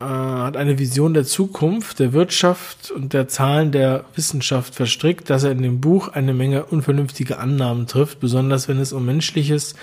äh, 0.00 0.04
hat 0.04 0.56
eine 0.56 0.78
Vision 0.78 1.12
der 1.12 1.24
Zukunft, 1.24 1.98
der 1.98 2.12
Wirtschaft 2.12 2.90
und 2.90 3.12
der 3.12 3.28
Zahlen 3.28 3.72
der 3.72 4.04
Wissenschaft 4.14 4.74
verstrickt, 4.74 5.28
dass 5.28 5.42
er 5.42 5.52
in 5.52 5.62
dem 5.62 5.80
Buch 5.80 6.08
eine 6.08 6.34
Menge 6.34 6.66
unvernünftige 6.66 7.38
Annahmen 7.38 7.86
trifft, 7.86 8.20
besonders 8.20 8.68
wenn 8.68 8.78
es 8.78 8.92
um 8.92 9.04
menschliches, 9.04 9.74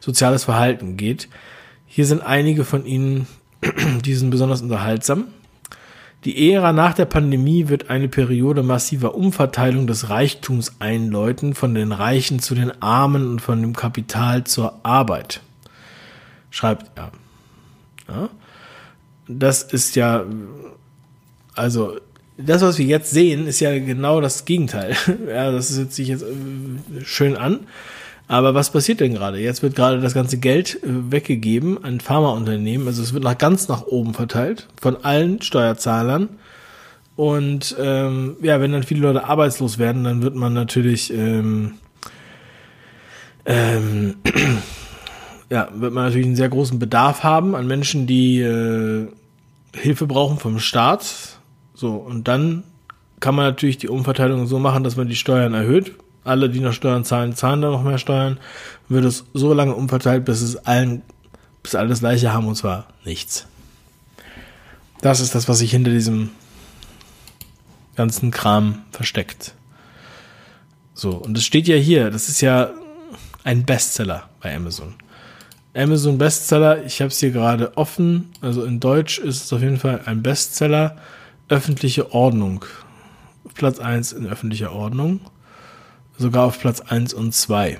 soziales 0.00 0.44
Verhalten 0.44 0.96
geht. 0.96 1.28
Hier 1.86 2.06
sind 2.06 2.22
einige 2.22 2.64
von 2.64 2.84
ihnen, 2.84 3.26
die 4.04 4.14
sind 4.14 4.30
besonders 4.30 4.62
unterhaltsam. 4.62 5.28
Die 6.24 6.52
Ära 6.52 6.72
nach 6.74 6.92
der 6.92 7.06
Pandemie 7.06 7.68
wird 7.68 7.88
eine 7.88 8.08
Periode 8.08 8.62
massiver 8.62 9.14
Umverteilung 9.14 9.86
des 9.86 10.10
Reichtums 10.10 10.76
einläuten, 10.78 11.54
von 11.54 11.74
den 11.74 11.92
Reichen 11.92 12.40
zu 12.40 12.54
den 12.54 12.82
Armen 12.82 13.26
und 13.26 13.40
von 13.40 13.62
dem 13.62 13.74
Kapital 13.74 14.44
zur 14.44 14.80
Arbeit. 14.84 15.40
Schreibt 16.50 16.90
er. 16.96 17.12
Ja. 18.08 18.28
Das 19.28 19.62
ist 19.62 19.96
ja, 19.96 20.24
also, 21.54 21.96
das, 22.36 22.60
was 22.60 22.76
wir 22.76 22.86
jetzt 22.86 23.10
sehen, 23.10 23.46
ist 23.46 23.60
ja 23.60 23.78
genau 23.78 24.20
das 24.20 24.44
Gegenteil. 24.44 24.96
ja, 25.26 25.50
das 25.50 25.74
hört 25.76 25.92
sich 25.92 26.08
jetzt 26.08 26.22
äh, 26.22 27.04
schön 27.04 27.36
an. 27.36 27.60
Aber 28.30 28.54
was 28.54 28.70
passiert 28.70 29.00
denn 29.00 29.14
gerade? 29.14 29.38
Jetzt 29.40 29.60
wird 29.60 29.74
gerade 29.74 30.00
das 30.00 30.14
ganze 30.14 30.38
Geld 30.38 30.80
äh, 30.84 31.10
weggegeben 31.10 31.82
an 31.82 31.98
Pharmaunternehmen. 31.98 32.86
Also 32.86 33.02
es 33.02 33.12
wird 33.12 33.24
nach 33.24 33.36
ganz 33.36 33.66
nach 33.66 33.88
oben 33.88 34.14
verteilt 34.14 34.68
von 34.80 35.04
allen 35.04 35.42
Steuerzahlern. 35.42 36.28
Und 37.16 37.74
ähm, 37.80 38.36
ja, 38.40 38.60
wenn 38.60 38.70
dann 38.70 38.84
viele 38.84 39.00
Leute 39.00 39.24
arbeitslos 39.24 39.78
werden, 39.78 40.04
dann 40.04 40.22
wird 40.22 40.36
man 40.36 40.52
natürlich 40.52 41.12
ähm, 41.12 41.72
ähm, 43.46 44.14
ja, 45.50 45.68
wird 45.74 45.92
man 45.92 46.04
natürlich 46.04 46.26
einen 46.28 46.36
sehr 46.36 46.50
großen 46.50 46.78
Bedarf 46.78 47.24
haben 47.24 47.56
an 47.56 47.66
Menschen, 47.66 48.06
die 48.06 48.40
äh, 48.42 49.08
Hilfe 49.74 50.06
brauchen 50.06 50.38
vom 50.38 50.60
Staat. 50.60 51.40
So, 51.74 51.94
und 51.94 52.28
dann 52.28 52.62
kann 53.18 53.34
man 53.34 53.46
natürlich 53.46 53.78
die 53.78 53.88
Umverteilung 53.88 54.46
so 54.46 54.60
machen, 54.60 54.84
dass 54.84 54.96
man 54.96 55.08
die 55.08 55.16
Steuern 55.16 55.52
erhöht. 55.52 55.96
Alle, 56.24 56.50
die 56.50 56.60
noch 56.60 56.72
Steuern 56.72 57.04
zahlen, 57.04 57.34
zahlen 57.34 57.62
dann 57.62 57.72
noch 57.72 57.82
mehr 57.82 57.98
Steuern. 57.98 58.38
Wird 58.88 59.04
es 59.04 59.24
so 59.32 59.52
lange 59.54 59.74
umverteilt, 59.74 60.24
bis 60.24 60.40
es 60.42 60.56
allen, 60.56 61.02
bis 61.62 61.74
alle 61.74 61.88
das 61.88 62.00
gleiche 62.00 62.32
haben 62.32 62.46
und 62.46 62.56
zwar 62.56 62.86
nichts. 63.04 63.46
Das 65.00 65.20
ist 65.20 65.34
das, 65.34 65.48
was 65.48 65.58
sich 65.58 65.70
hinter 65.70 65.90
diesem 65.90 66.30
ganzen 67.96 68.30
Kram 68.30 68.82
versteckt. 68.92 69.54
So, 70.94 71.12
und 71.12 71.36
es 71.38 71.44
steht 71.44 71.66
ja 71.66 71.76
hier, 71.76 72.10
das 72.10 72.28
ist 72.28 72.42
ja 72.42 72.70
ein 73.44 73.64
Bestseller 73.64 74.28
bei 74.40 74.54
Amazon. 74.54 74.94
Amazon 75.74 76.18
Bestseller, 76.18 76.84
ich 76.84 77.00
habe 77.00 77.08
es 77.08 77.20
hier 77.20 77.30
gerade 77.30 77.76
offen, 77.76 78.32
also 78.40 78.64
in 78.64 78.80
Deutsch 78.80 79.18
ist 79.18 79.44
es 79.44 79.52
auf 79.52 79.62
jeden 79.62 79.78
Fall 79.78 80.02
ein 80.04 80.22
Bestseller, 80.22 80.96
öffentliche 81.48 82.12
Ordnung. 82.12 82.64
Platz 83.54 83.78
1 83.78 84.12
in 84.12 84.26
öffentlicher 84.26 84.72
Ordnung, 84.72 85.20
sogar 86.20 86.44
auf 86.44 86.60
Platz 86.60 86.80
1 86.80 87.14
und 87.14 87.34
2. 87.34 87.78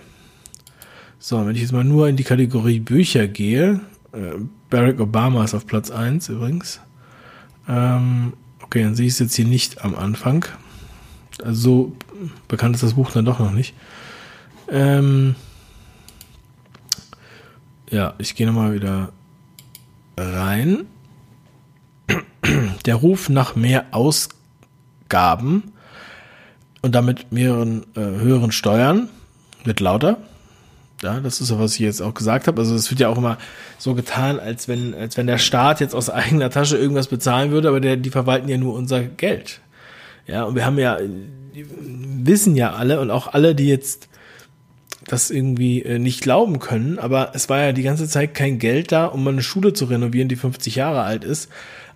So, 1.18 1.46
wenn 1.46 1.54
ich 1.54 1.60
jetzt 1.62 1.72
mal 1.72 1.84
nur 1.84 2.08
in 2.08 2.16
die 2.16 2.24
Kategorie 2.24 2.80
Bücher 2.80 3.28
gehe, 3.28 3.80
äh, 4.12 4.38
Barack 4.70 4.98
Obama 4.98 5.44
ist 5.44 5.54
auf 5.54 5.66
Platz 5.66 5.90
1 5.90 6.30
übrigens. 6.30 6.80
Ähm, 7.68 8.32
okay, 8.62 8.82
dann 8.82 8.94
sehe 8.94 9.06
ich 9.06 9.12
es 9.12 9.18
jetzt 9.18 9.34
hier 9.34 9.44
nicht 9.44 9.84
am 9.84 9.94
Anfang. 9.94 10.46
Also 11.44 11.60
so 11.60 11.96
bekannt 12.48 12.74
ist 12.74 12.82
das 12.82 12.94
Buch 12.94 13.10
dann 13.10 13.26
doch 13.26 13.38
noch 13.38 13.52
nicht. 13.52 13.74
Ähm, 14.68 15.34
ja, 17.90 18.14
ich 18.18 18.34
gehe 18.34 18.46
nochmal 18.46 18.72
wieder 18.72 19.12
rein. 20.16 20.86
Der 22.86 22.94
Ruf 22.94 23.28
nach 23.28 23.54
mehr 23.56 23.86
Ausgaben 23.90 25.72
und 26.82 26.94
damit 26.94 27.32
mehreren 27.32 27.84
äh, 27.94 28.00
höheren 28.00 28.52
Steuern 28.52 29.08
wird 29.64 29.80
lauter. 29.80 30.18
Ja, 31.02 31.20
das 31.20 31.40
ist 31.40 31.50
ja, 31.50 31.58
was 31.58 31.74
ich 31.74 31.80
jetzt 31.80 32.02
auch 32.02 32.12
gesagt 32.12 32.46
habe. 32.46 32.60
Also 32.60 32.74
es 32.74 32.90
wird 32.90 33.00
ja 33.00 33.08
auch 33.08 33.16
immer 33.16 33.38
so 33.78 33.94
getan, 33.94 34.38
als 34.38 34.68
wenn, 34.68 34.94
als 34.94 35.16
wenn 35.16 35.26
der 35.26 35.38
Staat 35.38 35.80
jetzt 35.80 35.94
aus 35.94 36.10
eigener 36.10 36.50
Tasche 36.50 36.76
irgendwas 36.76 37.08
bezahlen 37.08 37.50
würde, 37.50 37.68
aber 37.68 37.80
der, 37.80 37.96
die 37.96 38.10
verwalten 38.10 38.48
ja 38.48 38.58
nur 38.58 38.74
unser 38.74 39.02
Geld. 39.02 39.60
Ja, 40.26 40.44
und 40.44 40.54
wir 40.54 40.66
haben 40.66 40.78
ja, 40.78 40.98
wissen 41.54 42.54
ja 42.54 42.74
alle 42.74 43.00
und 43.00 43.10
auch 43.10 43.32
alle, 43.32 43.54
die 43.54 43.68
jetzt 43.68 44.08
das 45.06 45.30
irgendwie 45.30 45.82
äh, 45.82 45.98
nicht 45.98 46.20
glauben 46.20 46.58
können, 46.58 46.98
aber 46.98 47.32
es 47.34 47.48
war 47.48 47.58
ja 47.58 47.72
die 47.72 47.82
ganze 47.82 48.06
Zeit 48.06 48.34
kein 48.34 48.58
Geld 48.58 48.92
da, 48.92 49.06
um 49.06 49.26
eine 49.26 49.42
Schule 49.42 49.72
zu 49.72 49.86
renovieren, 49.86 50.28
die 50.28 50.36
50 50.36 50.76
Jahre 50.76 51.02
alt 51.02 51.24
ist. 51.24 51.48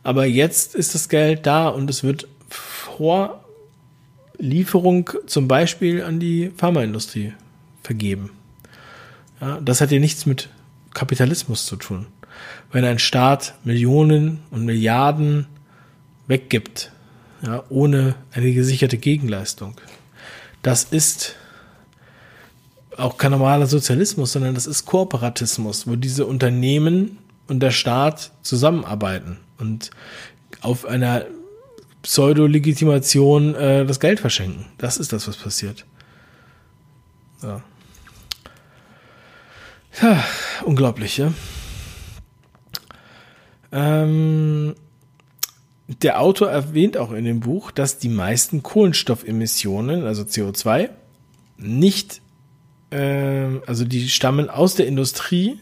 Aber 0.02 0.24
jetzt 0.24 0.74
ist 0.74 0.94
das 0.94 1.08
Geld 1.08 1.46
da 1.46 1.68
und 1.68 1.88
es 1.90 2.02
wird 2.02 2.26
vor 2.48 3.43
Lieferung 4.38 5.10
zum 5.26 5.48
Beispiel 5.48 6.02
an 6.02 6.20
die 6.20 6.50
Pharmaindustrie 6.56 7.32
vergeben. 7.82 8.30
Ja, 9.40 9.60
das 9.60 9.80
hat 9.80 9.90
ja 9.90 9.98
nichts 9.98 10.26
mit 10.26 10.48
Kapitalismus 10.92 11.66
zu 11.66 11.76
tun. 11.76 12.06
Wenn 12.72 12.84
ein 12.84 12.98
Staat 12.98 13.54
Millionen 13.64 14.40
und 14.50 14.64
Milliarden 14.64 15.46
weggibt, 16.26 16.90
ja, 17.42 17.62
ohne 17.68 18.14
eine 18.32 18.52
gesicherte 18.52 18.98
Gegenleistung, 18.98 19.74
das 20.62 20.84
ist 20.84 21.36
auch 22.96 23.18
kein 23.18 23.32
normaler 23.32 23.66
Sozialismus, 23.66 24.32
sondern 24.32 24.54
das 24.54 24.66
ist 24.66 24.86
Kooperatismus, 24.86 25.86
wo 25.86 25.96
diese 25.96 26.26
Unternehmen 26.26 27.18
und 27.48 27.60
der 27.60 27.70
Staat 27.70 28.32
zusammenarbeiten 28.42 29.38
und 29.58 29.90
auf 30.60 30.86
einer 30.86 31.26
Pseudo-Legitimation 32.04 33.54
äh, 33.54 33.86
das 33.86 33.98
Geld 33.98 34.20
verschenken. 34.20 34.66
Das 34.78 34.98
ist 34.98 35.12
das, 35.12 35.26
was 35.26 35.36
passiert. 35.36 35.86
So. 37.38 37.60
Ja, 40.02 40.24
unglaublich, 40.64 41.16
ja. 41.16 41.32
Ähm, 43.72 44.74
der 45.88 46.20
Autor 46.20 46.50
erwähnt 46.50 46.96
auch 46.98 47.12
in 47.12 47.24
dem 47.24 47.40
Buch, 47.40 47.70
dass 47.70 47.98
die 47.98 48.08
meisten 48.10 48.62
Kohlenstoffemissionen, 48.62 50.04
also 50.04 50.24
CO2, 50.24 50.90
nicht 51.56 52.20
äh, 52.90 53.60
also 53.66 53.84
die 53.86 54.10
stammen 54.10 54.50
aus 54.50 54.74
der 54.74 54.86
Industrie 54.86 55.58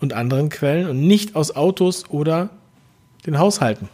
und 0.00 0.12
anderen 0.12 0.50
Quellen 0.50 0.88
und 0.88 1.00
nicht 1.00 1.34
aus 1.34 1.56
Autos 1.56 2.08
oder 2.10 2.50
den 3.26 3.38
Haushalten. 3.38 3.88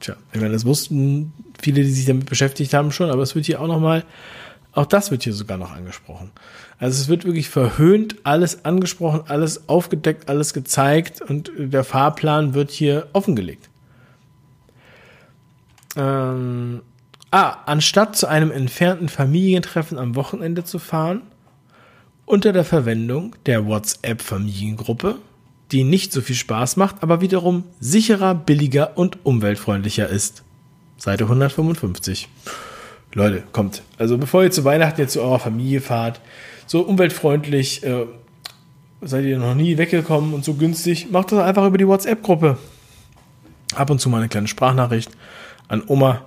Tja, 0.00 0.16
ich 0.32 0.40
meine, 0.40 0.52
das 0.52 0.64
wussten 0.64 1.32
viele, 1.60 1.82
die 1.82 1.90
sich 1.90 2.06
damit 2.06 2.26
beschäftigt 2.26 2.72
haben 2.74 2.92
schon, 2.92 3.10
aber 3.10 3.22
es 3.22 3.34
wird 3.34 3.46
hier 3.46 3.60
auch 3.60 3.66
nochmal, 3.66 4.04
auch 4.72 4.86
das 4.86 5.10
wird 5.10 5.24
hier 5.24 5.32
sogar 5.32 5.58
noch 5.58 5.72
angesprochen. 5.72 6.30
Also 6.78 7.00
es 7.00 7.08
wird 7.08 7.24
wirklich 7.24 7.48
verhöhnt, 7.48 8.16
alles 8.22 8.64
angesprochen, 8.64 9.22
alles 9.26 9.68
aufgedeckt, 9.68 10.28
alles 10.28 10.54
gezeigt 10.54 11.20
und 11.20 11.50
der 11.56 11.82
Fahrplan 11.82 12.54
wird 12.54 12.70
hier 12.70 13.08
offengelegt. 13.12 13.68
Ähm, 15.96 16.82
Ah, 17.30 17.58
anstatt 17.66 18.16
zu 18.16 18.26
einem 18.26 18.50
entfernten 18.50 19.10
Familientreffen 19.10 19.98
am 19.98 20.16
Wochenende 20.16 20.64
zu 20.64 20.78
fahren, 20.78 21.22
unter 22.24 22.54
der 22.54 22.64
Verwendung 22.64 23.36
der 23.44 23.66
WhatsApp-Familiengruppe, 23.66 25.16
die 25.72 25.84
nicht 25.84 26.12
so 26.12 26.20
viel 26.20 26.36
Spaß 26.36 26.76
macht, 26.76 26.96
aber 27.02 27.20
wiederum 27.20 27.64
sicherer, 27.80 28.34
billiger 28.34 28.96
und 28.96 29.24
umweltfreundlicher 29.24 30.08
ist. 30.08 30.42
Seite 30.96 31.24
155. 31.24 32.28
Leute, 33.14 33.42
kommt. 33.52 33.82
Also 33.96 34.18
bevor 34.18 34.42
ihr 34.42 34.50
zu 34.50 34.64
Weihnachten 34.64 35.00
jetzt 35.00 35.12
zu 35.12 35.22
eurer 35.22 35.38
Familie 35.38 35.80
fahrt, 35.80 36.20
so 36.66 36.80
umweltfreundlich, 36.80 37.82
äh, 37.84 38.06
seid 39.00 39.24
ihr 39.24 39.38
noch 39.38 39.54
nie 39.54 39.78
weggekommen 39.78 40.34
und 40.34 40.44
so 40.44 40.54
günstig, 40.54 41.10
macht 41.10 41.32
das 41.32 41.40
einfach 41.40 41.66
über 41.66 41.78
die 41.78 41.86
WhatsApp-Gruppe. 41.86 42.58
Ab 43.74 43.90
und 43.90 44.00
zu 44.00 44.08
mal 44.08 44.18
eine 44.18 44.28
kleine 44.28 44.48
Sprachnachricht 44.48 45.10
an 45.68 45.82
Oma 45.86 46.22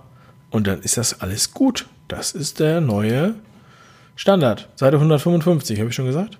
und 0.49 0.67
dann 0.67 0.81
ist 0.81 0.97
das 0.97 1.21
alles 1.21 1.53
gut. 1.53 1.87
Das 2.07 2.31
ist 2.31 2.59
der 2.59 2.81
neue 2.81 3.35
Standard. 4.15 4.69
Seite 4.75 4.97
155, 4.97 5.79
habe 5.79 5.89
ich 5.89 5.95
schon 5.95 6.05
gesagt. 6.05 6.37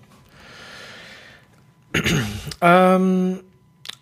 ähm, 2.62 3.40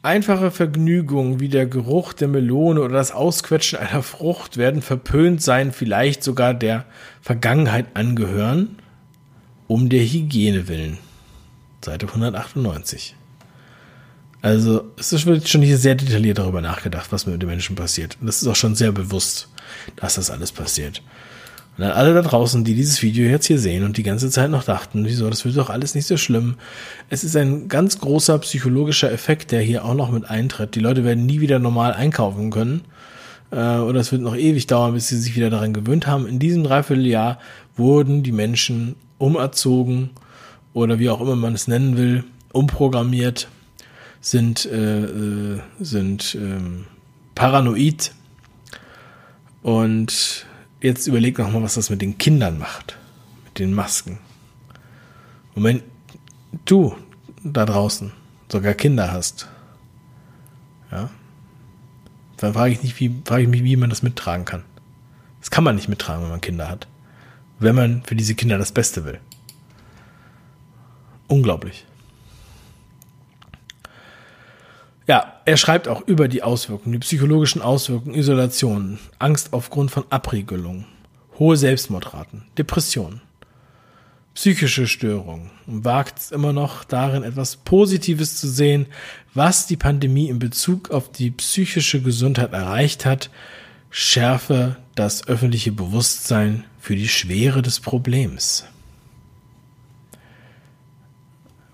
einfache 0.02 0.52
Vergnügungen 0.52 1.40
wie 1.40 1.50
der 1.50 1.66
Geruch 1.66 2.14
der 2.14 2.28
Melone 2.28 2.82
oder 2.82 2.94
das 2.94 3.12
Ausquetschen 3.12 3.80
einer 3.80 4.04
Frucht 4.04 4.58
werden 4.58 4.82
verpönt 4.82 5.42
sein, 5.42 5.72
vielleicht 5.72 6.24
sogar 6.24 6.54
der 6.54 6.86
Vergangenheit 7.22 7.88
angehören, 7.96 8.78
um 9.68 9.90
der 9.90 10.02
Hygiene 10.02 10.68
willen. 10.68 10.98
Seite 11.84 12.08
198. 12.08 13.16
Also 14.42 14.90
es 14.98 15.26
wird 15.26 15.50
schon 15.50 15.62
hier 15.62 15.78
sehr 15.78 15.96
detailliert 15.96 16.38
darüber 16.38 16.62
nachgedacht, 16.62 17.12
was 17.12 17.26
mit 17.26 17.42
den 17.42 17.50
Menschen 17.50 17.76
passiert. 17.76 18.18
Und 18.22 18.28
das 18.28 18.42
ist 18.42 18.48
auch 18.48 18.56
schon 18.56 18.76
sehr 18.76 18.92
bewusst, 18.92 19.50
dass 19.98 20.16
das 20.16 20.32
alles 20.32 20.52
passiert. 20.52 21.02
Und 21.80 21.86
dann 21.86 21.94
alle 21.94 22.14
da 22.14 22.22
draußen, 22.22 22.66
die 22.66 22.76
dieses 22.76 23.02
Video 23.02 23.30
jetzt 23.30 23.46
hier 23.46 23.58
sehen 23.58 23.86
und 23.86 23.96
die 23.96 24.04
ganze 24.04 24.30
Zeit 24.30 24.52
noch 24.52 24.66
dachten, 24.66 25.06
wieso, 25.06 25.30
das 25.30 25.46
wird 25.46 25.56
doch 25.56 25.70
alles 25.70 25.96
nicht 25.96 26.08
so 26.08 26.18
schlimm. 26.18 26.56
Es 27.10 27.24
ist 27.24 27.38
ein 27.38 27.70
ganz 27.70 28.00
großer 28.00 28.38
psychologischer 28.40 29.10
Effekt, 29.10 29.54
der 29.54 29.62
hier 29.62 29.86
auch 29.86 29.94
noch 29.94 30.12
mit 30.12 30.30
eintritt. 30.30 30.76
Die 30.76 30.82
Leute 30.82 31.06
werden 31.06 31.26
nie 31.26 31.40
wieder 31.40 31.58
normal 31.58 31.94
einkaufen 31.94 32.52
können. 32.52 32.82
Äh, 33.52 33.78
oder 33.78 34.02
es 34.02 34.12
wird 34.12 34.22
noch 34.22 34.36
ewig 34.36 34.68
dauern, 34.68 34.94
bis 34.94 35.08
sie 35.08 35.18
sich 35.18 35.38
wieder 35.38 35.50
daran 35.50 35.72
gewöhnt 35.72 36.06
haben. 36.06 36.28
In 36.28 36.38
diesem 36.38 36.66
Dreivierteljahr 36.66 37.40
wurden 37.78 38.24
die 38.24 38.34
Menschen 38.34 38.98
umerzogen 39.18 40.10
oder 40.74 41.00
wie 41.00 41.10
auch 41.10 41.22
immer 41.22 41.38
man 41.38 41.54
es 41.54 41.70
nennen 41.70 41.96
will, 41.96 42.26
umprogrammiert 42.52 43.48
sind, 44.20 44.66
äh, 44.66 45.04
äh, 45.06 45.60
sind 45.80 46.36
ähm, 46.36 46.88
paranoid. 47.36 48.12
Und 49.62 50.46
jetzt 50.82 51.08
überleg 51.08 51.38
noch 51.38 51.52
mal, 51.52 51.64
was 51.64 51.76
das 51.76 51.90
mit 51.90 52.02
den 52.02 52.18
Kindern 52.18 52.58
macht, 52.58 52.98
mit 53.46 53.60
den 53.60 53.74
Masken. 53.74 54.20
Und 55.56 55.64
wenn 55.64 55.84
du 56.66 56.96
da 57.44 57.66
draußen 57.66 58.12
sogar 58.52 58.74
Kinder 58.74 59.12
hast, 59.12 59.48
ja, 60.92 61.10
dann 62.38 62.54
frage 62.54 62.74
ich, 62.74 62.84
nicht, 62.84 63.00
wie, 63.00 63.14
frage 63.26 63.44
ich 63.44 63.50
mich, 63.50 63.64
wie 63.64 63.76
man 63.76 63.90
das 63.90 64.02
mittragen 64.02 64.46
kann. 64.46 64.64
Das 65.40 65.52
kann 65.52 65.64
man 65.64 65.76
nicht 65.76 65.90
mittragen, 65.90 66.24
wenn 66.24 66.32
man 66.32 66.42
Kinder 66.42 66.70
hat. 66.70 66.88
Wenn 67.60 67.76
man 67.76 68.04
für 68.04 68.16
diese 68.16 68.36
Kinder 68.36 68.58
das 68.58 68.72
Beste 68.72 69.04
will. 69.04 69.20
Unglaublich. 71.28 71.86
Ja, 75.10 75.42
er 75.46 75.58
schreibt 75.58 75.88
auch 75.88 76.08
über 76.08 76.28
die 76.28 76.44
Auswirkungen, 76.44 76.94
die 76.94 77.00
psychologischen 77.00 77.64
Auswirkungen, 77.64 78.14
Isolation, 78.14 79.00
Angst 79.18 79.54
aufgrund 79.54 79.90
von 79.90 80.04
Abriegelung, 80.12 80.86
hohe 81.40 81.58
Selbstmordraten, 81.58 82.44
Depressionen, 82.60 83.20
psychische 84.36 84.86
Störungen 84.86 85.50
und 85.66 85.84
wagt 85.84 86.20
es 86.20 86.32
immer 86.32 86.54
noch 86.54 86.84
darin, 86.84 87.24
etwas 87.24 87.56
Positives 87.56 88.40
zu 88.40 88.48
sehen, 88.48 88.86
was 89.34 89.66
die 89.66 89.78
Pandemie 89.78 90.30
in 90.30 90.38
Bezug 90.38 90.92
auf 90.92 91.12
die 91.12 91.32
psychische 91.32 92.04
Gesundheit 92.04 92.54
erreicht 92.54 93.08
hat. 93.08 93.32
schärfe 93.90 94.78
das 94.94 95.28
öffentliche 95.28 95.72
Bewusstsein 95.72 96.66
für 96.80 96.96
die 96.96 97.08
Schwere 97.08 97.64
des 97.64 97.80
Problems. 97.80 98.64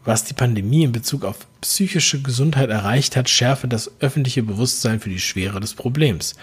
Was 0.05 0.23
die 0.23 0.35
Pandemie 0.35 0.83
in 0.83 0.91
Bezug 0.91 1.25
auf 1.25 1.47
psychische 1.61 2.21
Gesundheit 2.21 2.69
erreicht 2.69 3.15
hat, 3.15 3.27
schärfe 3.27 3.67
das 3.67 3.91
öffentliche 3.99 4.43
Bewusstsein 4.43 4.99
für 4.99 5.09
die 5.09 5.19
Schwere 5.19 5.59
des 5.59 5.73
Problems. 5.73 6.35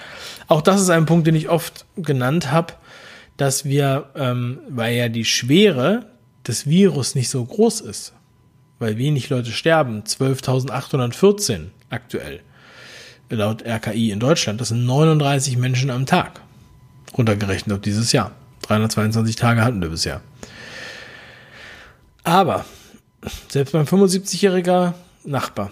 Auch 0.49 0.63
das 0.63 0.81
ist 0.81 0.91
ein 0.91 1.07
Punkt, 1.07 1.29
den 1.29 1.37
ich 1.37 1.49
oft 1.49 1.87
genannt 1.97 2.51
habe, 2.51 2.75
dass 3.37 3.65
wir, 3.65 4.11
ähm, 4.17 4.59
weil 4.69 4.97
ja 4.97 5.09
die 5.09 5.25
Schwere 5.25 6.07
des 6.47 6.67
Virus 6.67 7.15
nicht 7.15 7.29
so 7.29 7.45
groß 7.45 7.83
ist, 7.83 8.13
weil 8.81 8.99
wenig 8.99 9.31
Leute 9.31 9.53
sterben, 9.53 10.03
12.814 10.03 11.67
aktuell, 11.89 12.41
laut 13.31 13.65
RKI 13.65 14.11
in 14.11 14.19
Deutschland, 14.19 14.61
das 14.61 14.69
sind 14.69 14.85
39 14.85 15.57
Menschen 15.57 15.91
am 15.91 16.05
Tag, 16.05 16.41
runtergerechnet 17.17 17.77
auf 17.77 17.81
dieses 17.81 18.11
Jahr. 18.11 18.33
322 18.63 19.37
Tage 19.37 19.63
hatten 19.63 19.81
wir 19.81 19.89
bisher. 19.89 20.21
Aber 22.25 22.65
selbst 23.49 23.75
mein 23.75 23.87
75-jähriger 23.87 24.95
Nachbar 25.25 25.71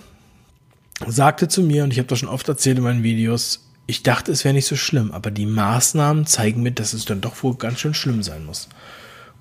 sagte 1.07 1.49
zu 1.49 1.63
mir, 1.63 1.85
und 1.85 1.93
ich 1.93 1.99
habe 1.99 2.09
das 2.09 2.19
schon 2.19 2.29
oft 2.29 2.49
erzählt 2.49 2.79
in 2.79 2.85
meinen 2.85 3.03
Videos, 3.03 3.67
ich 3.87 4.03
dachte, 4.03 4.31
es 4.31 4.45
wäre 4.45 4.55
nicht 4.55 4.67
so 4.67 4.77
schlimm, 4.77 5.11
aber 5.11 5.31
die 5.31 5.47
Maßnahmen 5.47 6.27
zeigen 6.27 6.63
mir, 6.63 6.73
dass 6.73 6.93
es 6.93 7.07
dann 7.07 7.21
doch 7.21 7.43
wohl 7.43 7.57
ganz 7.57 7.81
schön 7.81 7.95
schlimm 7.95 8.23
sein 8.23 8.45
muss. 8.45 8.69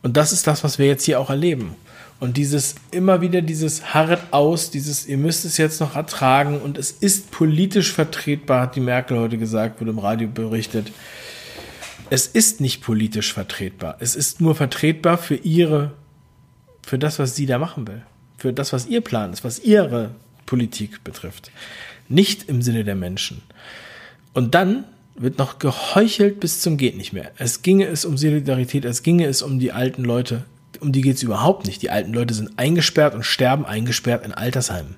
Und 0.01 0.17
das 0.17 0.31
ist 0.31 0.47
das, 0.47 0.63
was 0.63 0.79
wir 0.79 0.87
jetzt 0.87 1.03
hier 1.03 1.19
auch 1.19 1.29
erleben. 1.29 1.75
Und 2.19 2.35
dieses 2.37 2.75
immer 2.91 3.21
wieder 3.21 3.41
dieses 3.41 3.93
harret 3.93 4.19
aus, 4.31 4.71
dieses 4.71 5.05
ihr 5.05 5.17
müsst 5.17 5.45
es 5.45 5.57
jetzt 5.57 5.79
noch 5.79 5.95
ertragen 5.95 6.59
und 6.59 6.77
es 6.77 6.91
ist 6.91 7.31
politisch 7.31 7.93
vertretbar, 7.93 8.63
hat 8.63 8.75
die 8.75 8.81
Merkel 8.81 9.19
heute 9.19 9.37
gesagt, 9.37 9.79
wurde 9.79 9.91
im 9.91 9.99
Radio 9.99 10.27
berichtet. 10.27 10.91
Es 12.09 12.27
ist 12.27 12.59
nicht 12.59 12.81
politisch 12.81 13.33
vertretbar. 13.33 13.97
Es 13.99 14.15
ist 14.15 14.41
nur 14.41 14.55
vertretbar 14.55 15.17
für 15.17 15.35
ihre 15.35 15.91
für 16.89 16.97
das, 16.97 17.19
was 17.19 17.35
sie 17.35 17.45
da 17.45 17.59
machen 17.59 17.87
will. 17.87 18.01
Für 18.37 18.51
das, 18.51 18.73
was 18.73 18.87
ihr 18.87 19.01
Plan 19.01 19.31
ist, 19.31 19.43
was 19.43 19.59
ihre 19.59 20.09
Politik 20.47 21.03
betrifft. 21.03 21.51
Nicht 22.07 22.49
im 22.49 22.63
Sinne 22.63 22.83
der 22.83 22.95
Menschen. 22.95 23.43
Und 24.33 24.55
dann 24.55 24.85
wird 25.15 25.37
noch 25.37 25.59
geheuchelt 25.59 26.39
bis 26.39 26.61
zum 26.61 26.77
geht 26.77 26.97
nicht 26.97 27.13
mehr. 27.13 27.29
Es 27.37 27.61
ginge 27.61 27.85
es 27.85 28.05
um 28.05 28.17
Solidarität, 28.17 28.85
es 28.85 29.03
ginge 29.03 29.27
es 29.27 29.43
um 29.43 29.59
die 29.59 29.71
alten 29.71 30.03
Leute. 30.03 30.45
Um 30.79 30.91
die 30.91 31.01
geht 31.01 31.17
es 31.17 31.23
überhaupt 31.23 31.67
nicht. 31.67 31.83
Die 31.83 31.91
alten 31.91 32.11
Leute 32.11 32.33
sind 32.33 32.57
eingesperrt 32.57 33.13
und 33.13 33.23
sterben 33.23 33.65
eingesperrt 33.65 34.25
in 34.25 34.33
Altersheimen. 34.33 34.95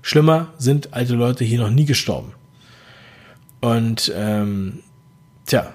Schlimmer 0.00 0.54
sind 0.56 0.94
alte 0.94 1.16
Leute 1.16 1.44
hier 1.44 1.58
noch 1.60 1.70
nie 1.70 1.84
gestorben. 1.84 2.32
Und 3.60 4.10
ähm, 4.16 4.78
tja, 5.44 5.70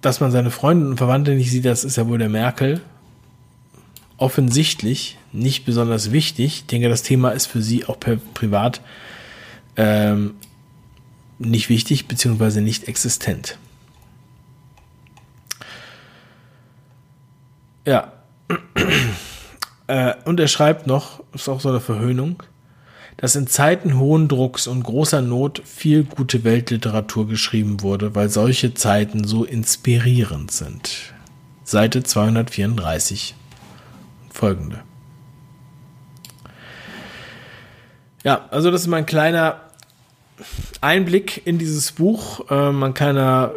dass 0.00 0.20
man 0.20 0.30
seine 0.30 0.50
Freunde 0.50 0.88
und 0.88 0.96
Verwandte 0.96 1.32
nicht 1.32 1.50
sieht, 1.50 1.66
das 1.66 1.84
ist 1.84 1.98
ja 1.98 2.08
wohl 2.08 2.16
der 2.16 2.30
Merkel 2.30 2.80
offensichtlich 4.16 5.18
nicht 5.32 5.64
besonders 5.64 6.12
wichtig. 6.12 6.46
Ich 6.46 6.66
denke, 6.66 6.88
das 6.88 7.02
Thema 7.02 7.30
ist 7.30 7.46
für 7.46 7.62
sie 7.62 7.86
auch 7.86 7.98
privat 7.98 8.80
ähm, 9.76 10.34
nicht 11.38 11.68
wichtig 11.68 12.06
beziehungsweise 12.08 12.60
nicht 12.60 12.88
existent. 12.88 13.58
Ja. 17.86 18.12
äh, 19.86 20.14
und 20.24 20.38
er 20.38 20.48
schreibt 20.48 20.86
noch, 20.86 21.22
ist 21.34 21.48
auch 21.48 21.60
so 21.60 21.70
eine 21.70 21.80
Verhöhnung, 21.80 22.42
dass 23.16 23.36
in 23.36 23.46
Zeiten 23.46 23.98
hohen 23.98 24.28
Drucks 24.28 24.66
und 24.66 24.82
großer 24.82 25.22
Not 25.22 25.62
viel 25.64 26.04
gute 26.04 26.44
Weltliteratur 26.44 27.26
geschrieben 27.28 27.82
wurde, 27.82 28.14
weil 28.14 28.28
solche 28.28 28.74
Zeiten 28.74 29.24
so 29.24 29.44
inspirierend 29.44 30.50
sind. 30.50 31.12
Seite 31.64 32.02
234 32.02 33.34
folgende. 34.32 34.82
Ja, 38.24 38.48
also 38.50 38.70
das 38.70 38.82
ist 38.82 38.86
mein 38.86 39.06
kleiner 39.06 39.60
Einblick 40.80 41.46
in 41.46 41.58
dieses 41.58 41.92
Buch, 41.92 42.50
äh, 42.50 42.70
mein 42.70 42.94
kleiner, 42.94 43.52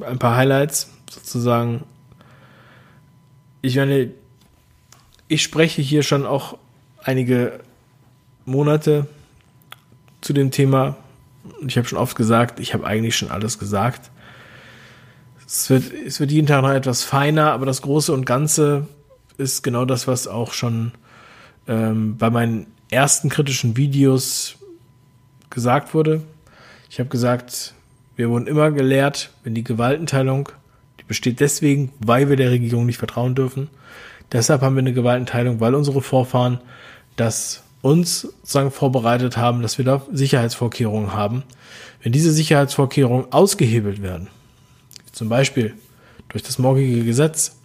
äh, 0.00 0.04
ein 0.04 0.18
paar 0.18 0.36
Highlights 0.36 0.90
sozusagen. 1.10 1.84
Ich 3.62 3.76
meine, 3.76 4.10
ich 5.28 5.42
spreche 5.42 5.82
hier 5.82 6.02
schon 6.02 6.26
auch 6.26 6.58
einige 7.02 7.60
Monate 8.44 9.06
zu 10.20 10.32
dem 10.32 10.50
Thema. 10.50 10.96
Ich 11.66 11.76
habe 11.76 11.86
schon 11.86 11.98
oft 11.98 12.16
gesagt, 12.16 12.60
ich 12.60 12.74
habe 12.74 12.86
eigentlich 12.86 13.16
schon 13.16 13.30
alles 13.30 13.58
gesagt. 13.58 14.10
Es 15.46 15.70
wird, 15.70 15.92
es 15.92 16.20
wird 16.20 16.30
jeden 16.30 16.46
Tag 16.46 16.62
noch 16.62 16.70
etwas 16.70 17.02
feiner, 17.02 17.52
aber 17.52 17.66
das 17.66 17.82
Große 17.82 18.12
und 18.12 18.24
Ganze 18.24 18.86
ist 19.40 19.62
genau 19.62 19.84
das, 19.84 20.06
was 20.06 20.28
auch 20.28 20.52
schon 20.52 20.92
ähm, 21.66 22.16
bei 22.16 22.30
meinen 22.30 22.66
ersten 22.90 23.28
kritischen 23.28 23.76
Videos 23.76 24.56
gesagt 25.48 25.94
wurde. 25.94 26.22
Ich 26.90 27.00
habe 27.00 27.08
gesagt, 27.08 27.74
wir 28.16 28.30
wurden 28.30 28.46
immer 28.46 28.70
gelehrt, 28.70 29.30
wenn 29.42 29.54
die 29.54 29.64
Gewaltenteilung, 29.64 30.50
die 31.00 31.04
besteht 31.04 31.40
deswegen, 31.40 31.92
weil 31.98 32.28
wir 32.28 32.36
der 32.36 32.50
Regierung 32.50 32.86
nicht 32.86 32.98
vertrauen 32.98 33.34
dürfen. 33.34 33.68
Deshalb 34.32 34.60
haben 34.60 34.76
wir 34.76 34.80
eine 34.80 34.92
Gewaltenteilung, 34.92 35.60
weil 35.60 35.74
unsere 35.74 36.02
Vorfahren 36.02 36.60
das 37.16 37.62
uns 37.82 38.20
sozusagen 38.20 38.70
vorbereitet 38.70 39.36
haben, 39.36 39.62
dass 39.62 39.78
wir 39.78 39.84
da 39.84 40.02
Sicherheitsvorkehrungen 40.12 41.14
haben. 41.14 41.42
Wenn 42.02 42.12
diese 42.12 42.30
Sicherheitsvorkehrungen 42.30 43.32
ausgehebelt 43.32 44.02
werden, 44.02 44.28
zum 45.12 45.28
Beispiel 45.28 45.74
durch 46.28 46.42
das 46.42 46.58
morgige 46.58 47.04
Gesetz, 47.04 47.56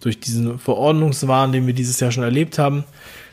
durch 0.00 0.20
diesen 0.20 0.58
Verordnungswahn, 0.58 1.52
den 1.52 1.66
wir 1.66 1.74
dieses 1.74 2.00
Jahr 2.00 2.12
schon 2.12 2.22
erlebt 2.22 2.58
haben, 2.58 2.84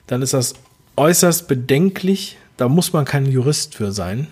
dann 0.08 0.22
ist 0.22 0.34
das 0.34 0.54
äußerst 0.96 1.48
bedenklich. 1.48 2.38
Da 2.58 2.70
muss 2.70 2.94
man 2.94 3.06
kein 3.06 3.26
Jurist 3.26 3.76
für 3.76 3.92
sein, 3.92 4.28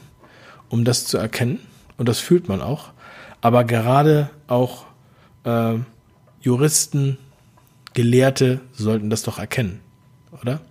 um 0.69 0.83
das 0.85 1.05
zu 1.05 1.17
erkennen. 1.17 1.59
Und 1.97 2.07
das 2.09 2.19
fühlt 2.19 2.47
man 2.47 2.61
auch. 2.61 2.91
Aber 3.41 3.63
gerade 3.63 4.29
auch 4.47 4.85
äh, 5.43 5.75
Juristen, 6.41 7.17
Gelehrte 7.93 8.61
sollten 8.73 9.09
das 9.09 9.23
doch 9.23 9.37
erkennen, 9.37 9.81
oder? 10.41 10.61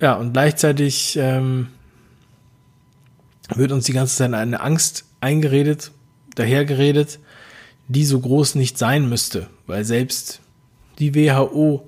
Ja, 0.00 0.14
und 0.14 0.32
gleichzeitig 0.32 1.16
ähm, 1.20 1.68
wird 3.54 3.72
uns 3.72 3.84
die 3.84 3.92
ganze 3.92 4.16
Zeit 4.16 4.32
eine 4.32 4.60
Angst 4.60 5.04
eingeredet, 5.20 5.92
dahergeredet, 6.34 7.18
die 7.88 8.04
so 8.04 8.20
groß 8.20 8.54
nicht 8.54 8.78
sein 8.78 9.08
müsste, 9.08 9.48
weil 9.66 9.84
selbst 9.84 10.40
die 10.98 11.14
WHO 11.14 11.84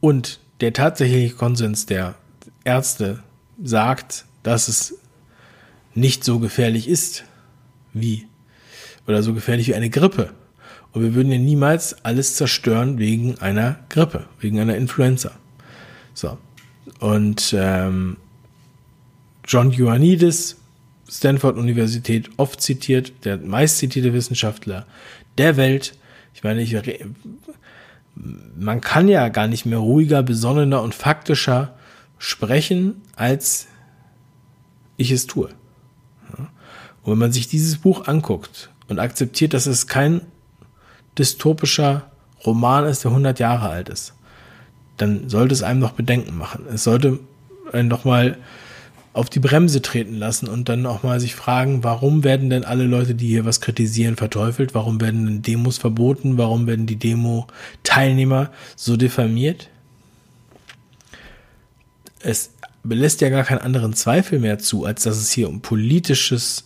und 0.00 0.40
der 0.60 0.72
tatsächliche 0.72 1.34
Konsens 1.34 1.86
der 1.86 2.14
Ärzte 2.64 3.22
sagt, 3.62 4.24
dass 4.42 4.68
es 4.68 4.98
nicht 5.94 6.24
so 6.24 6.38
gefährlich 6.38 6.88
ist 6.88 7.24
wie 7.92 8.26
oder 9.06 9.22
so 9.22 9.34
gefährlich 9.34 9.68
wie 9.68 9.74
eine 9.74 9.90
Grippe. 9.90 10.32
Und 10.92 11.02
wir 11.02 11.14
würden 11.14 11.32
ja 11.32 11.38
niemals 11.38 12.04
alles 12.04 12.36
zerstören 12.36 12.98
wegen 12.98 13.38
einer 13.38 13.80
Grippe, 13.88 14.26
wegen 14.40 14.60
einer 14.60 14.76
Influenza. 14.76 15.32
So. 16.14 16.38
Und 17.00 17.54
ähm, 17.56 18.16
John 19.44 19.72
Ioannidis, 19.72 20.56
Stanford 21.12 21.58
Universität, 21.58 22.30
oft 22.38 22.60
zitiert, 22.62 23.12
der 23.24 23.36
meist 23.36 23.78
zitierte 23.78 24.14
Wissenschaftler 24.14 24.86
der 25.36 25.56
Welt, 25.56 25.94
ich 26.34 26.42
meine, 26.42 26.62
ich, 26.62 26.76
man 28.56 28.80
kann 28.80 29.08
ja 29.08 29.28
gar 29.28 29.46
nicht 29.46 29.66
mehr 29.66 29.78
ruhiger, 29.78 30.22
besonnener 30.22 30.82
und 30.82 30.94
faktischer 30.94 31.74
sprechen, 32.18 33.02
als 33.16 33.66
ich 34.96 35.10
es 35.10 35.26
tue. 35.26 35.48
Und 37.02 37.12
wenn 37.12 37.18
man 37.18 37.32
sich 37.32 37.48
dieses 37.48 37.78
Buch 37.78 38.06
anguckt 38.06 38.70
und 38.88 38.98
akzeptiert, 38.98 39.54
dass 39.54 39.66
es 39.66 39.86
kein 39.86 40.22
dystopischer 41.18 42.10
Roman 42.46 42.84
ist, 42.84 43.04
der 43.04 43.10
100 43.10 43.38
Jahre 43.38 43.68
alt 43.68 43.88
ist, 43.88 44.14
dann 44.96 45.28
sollte 45.28 45.52
es 45.52 45.62
einem 45.62 45.80
noch 45.80 45.92
Bedenken 45.92 46.36
machen. 46.36 46.64
Es 46.72 46.84
sollte 46.84 47.18
einen 47.72 47.88
noch 47.88 48.04
mal 48.04 48.38
auf 49.12 49.28
die 49.28 49.40
Bremse 49.40 49.82
treten 49.82 50.14
lassen 50.14 50.48
und 50.48 50.68
dann 50.68 50.86
auch 50.86 51.02
mal 51.02 51.20
sich 51.20 51.34
fragen, 51.34 51.84
warum 51.84 52.24
werden 52.24 52.48
denn 52.48 52.64
alle 52.64 52.84
Leute, 52.84 53.14
die 53.14 53.28
hier 53.28 53.44
was 53.44 53.60
kritisieren, 53.60 54.16
verteufelt? 54.16 54.74
Warum 54.74 55.00
werden 55.00 55.42
Demos 55.42 55.78
verboten? 55.78 56.38
Warum 56.38 56.66
werden 56.66 56.86
die 56.86 56.96
Demo-Teilnehmer 56.96 58.50
so 58.74 58.96
diffamiert? 58.96 59.68
Es 62.20 62.52
belässt 62.82 63.20
ja 63.20 63.28
gar 63.28 63.44
keinen 63.44 63.58
anderen 63.58 63.92
Zweifel 63.92 64.38
mehr 64.38 64.58
zu, 64.58 64.86
als 64.86 65.02
dass 65.02 65.18
es 65.18 65.30
hier 65.30 65.48
um 65.48 65.60
politisches, 65.60 66.64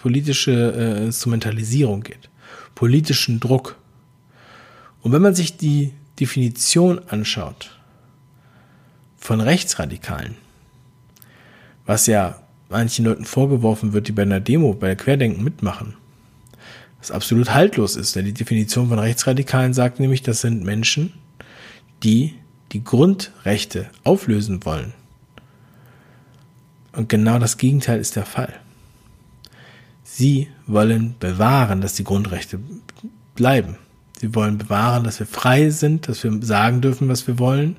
politische 0.00 0.72
äh, 0.76 1.04
Instrumentalisierung 1.04 2.02
geht. 2.02 2.30
Politischen 2.76 3.40
Druck. 3.40 3.76
Und 5.02 5.12
wenn 5.12 5.22
man 5.22 5.34
sich 5.34 5.56
die 5.56 5.92
Definition 6.20 7.00
anschaut 7.08 7.76
von 9.18 9.40
Rechtsradikalen, 9.40 10.36
was 11.90 12.06
ja 12.06 12.36
manchen 12.68 13.04
Leuten 13.04 13.24
vorgeworfen 13.24 13.92
wird, 13.92 14.06
die 14.06 14.12
bei 14.12 14.22
einer 14.22 14.38
Demo, 14.38 14.74
bei 14.74 14.86
der 14.86 14.96
Querdenken 14.96 15.42
mitmachen, 15.42 15.94
was 17.00 17.10
absolut 17.10 17.52
haltlos 17.52 17.96
ist. 17.96 18.14
Denn 18.14 18.26
die 18.26 18.32
Definition 18.32 18.88
von 18.88 19.00
Rechtsradikalen 19.00 19.74
sagt 19.74 19.98
nämlich, 19.98 20.22
das 20.22 20.40
sind 20.40 20.62
Menschen, 20.62 21.12
die 22.04 22.34
die 22.70 22.84
Grundrechte 22.84 23.90
auflösen 24.04 24.64
wollen. 24.64 24.92
Und 26.92 27.08
genau 27.08 27.40
das 27.40 27.56
Gegenteil 27.56 27.98
ist 27.98 28.14
der 28.14 28.24
Fall. 28.24 28.54
Sie 30.04 30.46
wollen 30.68 31.16
bewahren, 31.18 31.80
dass 31.80 31.94
die 31.94 32.04
Grundrechte 32.04 32.60
bleiben. 33.34 33.78
Sie 34.20 34.32
wollen 34.36 34.58
bewahren, 34.58 35.02
dass 35.02 35.18
wir 35.18 35.26
frei 35.26 35.70
sind, 35.70 36.06
dass 36.06 36.22
wir 36.22 36.40
sagen 36.42 36.82
dürfen, 36.82 37.08
was 37.08 37.26
wir 37.26 37.40
wollen, 37.40 37.74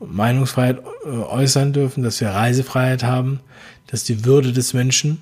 Meinungsfreiheit 0.00 0.82
äh, 1.04 1.08
äußern 1.08 1.72
dürfen, 1.72 2.02
dass 2.02 2.20
wir 2.20 2.30
Reisefreiheit 2.30 3.02
haben, 3.02 3.40
dass 3.86 4.04
die 4.04 4.24
Würde 4.24 4.52
des 4.52 4.74
Menschen 4.74 5.20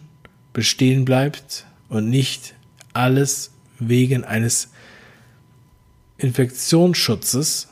bestehen 0.52 1.04
bleibt 1.04 1.66
und 1.88 2.08
nicht 2.08 2.54
alles 2.92 3.50
wegen 3.78 4.24
eines 4.24 4.70
Infektionsschutzes, 6.18 7.68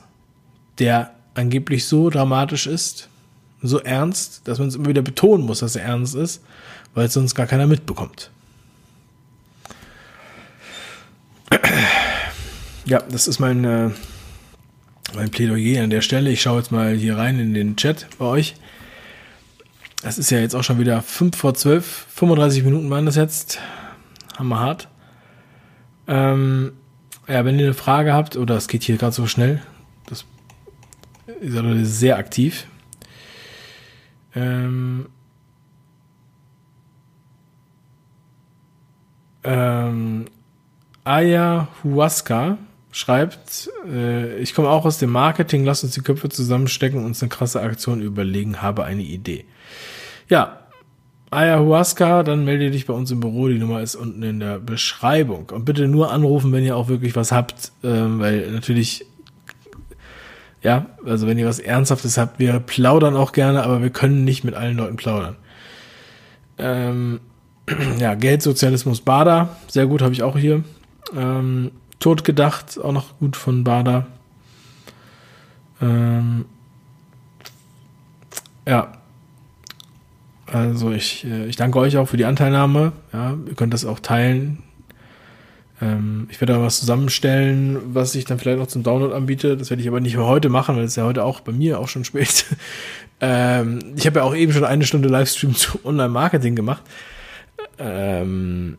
der 0.79 1.11
angeblich 1.33 1.85
so 1.85 2.09
dramatisch 2.09 2.67
ist, 2.67 3.09
so 3.61 3.79
ernst, 3.79 4.41
dass 4.47 4.59
man 4.59 4.67
es 4.67 4.75
immer 4.75 4.87
wieder 4.87 5.01
betonen 5.01 5.45
muss, 5.45 5.59
dass 5.59 5.75
er 5.75 5.83
ernst 5.83 6.15
ist, 6.15 6.41
weil 6.93 7.07
es 7.07 7.13
sonst 7.13 7.35
gar 7.35 7.47
keiner 7.47 7.67
mitbekommt. 7.67 8.29
Ja, 12.85 12.99
das 13.09 13.27
ist 13.27 13.39
mein, 13.39 13.65
äh, 13.65 13.89
mein 15.15 15.31
Plädoyer 15.31 15.83
an 15.83 15.89
der 15.89 16.01
Stelle. 16.01 16.29
Ich 16.29 16.41
schaue 16.41 16.59
jetzt 16.59 16.71
mal 16.71 16.93
hier 16.95 17.17
rein 17.17 17.39
in 17.39 17.53
den 17.53 17.75
Chat 17.75 18.07
bei 18.17 18.25
euch. 18.25 18.55
Das 20.01 20.17
ist 20.17 20.29
ja 20.29 20.39
jetzt 20.39 20.55
auch 20.55 20.63
schon 20.63 20.79
wieder 20.79 21.01
5 21.01 21.35
vor 21.35 21.53
12. 21.53 22.07
35 22.09 22.63
Minuten 22.63 22.89
waren 22.89 23.05
das 23.05 23.15
jetzt. 23.15 23.59
Hammerhart. 24.37 24.87
Ähm, 26.07 26.73
ja, 27.27 27.43
wenn 27.45 27.57
ihr 27.57 27.65
eine 27.65 27.73
Frage 27.73 28.13
habt, 28.13 28.37
oder 28.37 28.55
es 28.55 28.67
geht 28.67 28.83
hier 28.83 28.97
gerade 28.97 29.13
so 29.13 29.25
schnell, 29.25 29.61
das 30.05 30.25
ist 31.41 31.99
sehr 31.99 32.17
aktiv. 32.17 32.67
Ähm, 34.35 35.07
ähm, 39.43 40.25
Ayahuasca 41.03 42.57
schreibt, 42.95 43.69
äh, 43.91 44.37
ich 44.37 44.55
komme 44.55 44.69
auch 44.69 44.85
aus 44.85 44.97
dem 44.97 45.11
Marketing, 45.11 45.65
lass 45.65 45.83
uns 45.83 45.93
die 45.93 46.01
Köpfe 46.01 46.29
zusammenstecken 46.29 47.03
uns 47.03 47.21
eine 47.21 47.27
krasse 47.27 47.59
Aktion 47.59 48.01
überlegen, 48.01 48.61
habe 48.61 48.85
eine 48.85 49.03
Idee. 49.03 49.43
Ja, 50.29 50.61
Ayahuasca, 51.29 52.23
dann 52.23 52.45
melde 52.45 52.71
dich 52.71 52.85
bei 52.85 52.93
uns 52.93 53.11
im 53.11 53.19
Büro, 53.19 53.49
die 53.49 53.59
Nummer 53.59 53.81
ist 53.81 53.95
unten 53.95 54.23
in 54.23 54.39
der 54.39 54.59
Beschreibung. 54.59 55.49
Und 55.51 55.65
bitte 55.65 55.89
nur 55.89 56.13
anrufen, 56.13 56.53
wenn 56.53 56.63
ihr 56.63 56.77
auch 56.77 56.87
wirklich 56.87 57.17
was 57.17 57.33
habt, 57.33 57.73
ähm, 57.83 58.21
weil 58.21 58.49
natürlich, 58.51 59.05
ja, 60.61 60.85
also 61.05 61.27
wenn 61.27 61.37
ihr 61.37 61.47
was 61.47 61.59
Ernsthaftes 61.59 62.17
habt, 62.17 62.39
wir 62.39 62.61
plaudern 62.61 63.17
auch 63.17 63.33
gerne, 63.33 63.63
aber 63.63 63.81
wir 63.81 63.89
können 63.89 64.23
nicht 64.23 64.45
mit 64.45 64.55
allen 64.55 64.77
Leuten 64.77 64.95
plaudern. 64.95 65.35
Ähm, 66.57 67.19
ja, 67.99 68.15
Geldsozialismus 68.15 69.01
Bader, 69.01 69.57
sehr 69.67 69.87
gut, 69.87 70.01
habe 70.01 70.13
ich 70.13 70.23
auch 70.23 70.37
hier. 70.37 70.63
Ähm, 71.13 71.71
Totgedacht, 72.05 72.79
auch 72.79 72.91
noch 72.91 73.17
gut 73.17 73.35
von 73.35 73.63
Bader. 73.63 74.05
Ähm, 75.81 76.45
ja. 78.67 78.91
Also 80.45 80.91
ich, 80.91 81.25
äh, 81.25 81.47
ich 81.47 81.55
danke 81.55 81.79
euch 81.79 81.97
auch 81.97 82.07
für 82.07 82.17
die 82.17 82.25
Anteilnahme. 82.25 82.91
Ja, 83.11 83.35
ihr 83.47 83.55
könnt 83.55 83.73
das 83.73 83.85
auch 83.85 83.99
teilen. 83.99 84.61
Ähm, 85.81 86.27
ich 86.29 86.39
werde 86.39 86.53
da 86.53 86.61
was 86.61 86.79
zusammenstellen, 86.79 87.79
was 87.95 88.13
ich 88.13 88.25
dann 88.25 88.37
vielleicht 88.37 88.59
noch 88.59 88.67
zum 88.67 88.83
Download 88.83 89.15
anbiete. 89.15 89.57
Das 89.57 89.71
werde 89.71 89.81
ich 89.81 89.87
aber 89.87 89.99
nicht 89.99 90.15
mehr 90.15 90.27
heute 90.27 90.49
machen, 90.49 90.75
weil 90.75 90.83
es 90.83 90.95
ja 90.95 91.05
heute 91.05 91.23
auch 91.23 91.39
bei 91.39 91.53
mir 91.53 91.79
auch 91.79 91.87
schon 91.87 92.05
spät. 92.05 92.45
ähm, 93.19 93.79
ich 93.95 94.05
habe 94.05 94.19
ja 94.19 94.25
auch 94.25 94.35
eben 94.35 94.53
schon 94.53 94.63
eine 94.63 94.85
Stunde 94.85 95.09
Livestream 95.09 95.55
zu 95.55 95.83
Online-Marketing 95.83 96.55
gemacht. 96.55 96.83
Ähm, 97.79 98.77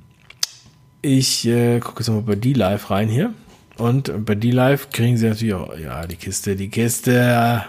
ich 1.06 1.46
äh, 1.46 1.78
gucke 1.78 2.00
jetzt 2.00 2.08
mal 2.08 2.20
bei 2.22 2.34
D-Live 2.34 2.90
rein 2.90 3.08
hier. 3.08 3.32
Und 3.78 4.24
bei 4.24 4.34
D-Live 4.34 4.90
kriegen 4.90 5.16
sie 5.16 5.28
natürlich 5.28 5.54
auch, 5.54 5.78
ja, 5.78 6.06
die 6.06 6.16
Kiste, 6.16 6.56
die 6.56 6.68
Kiste. 6.68 7.64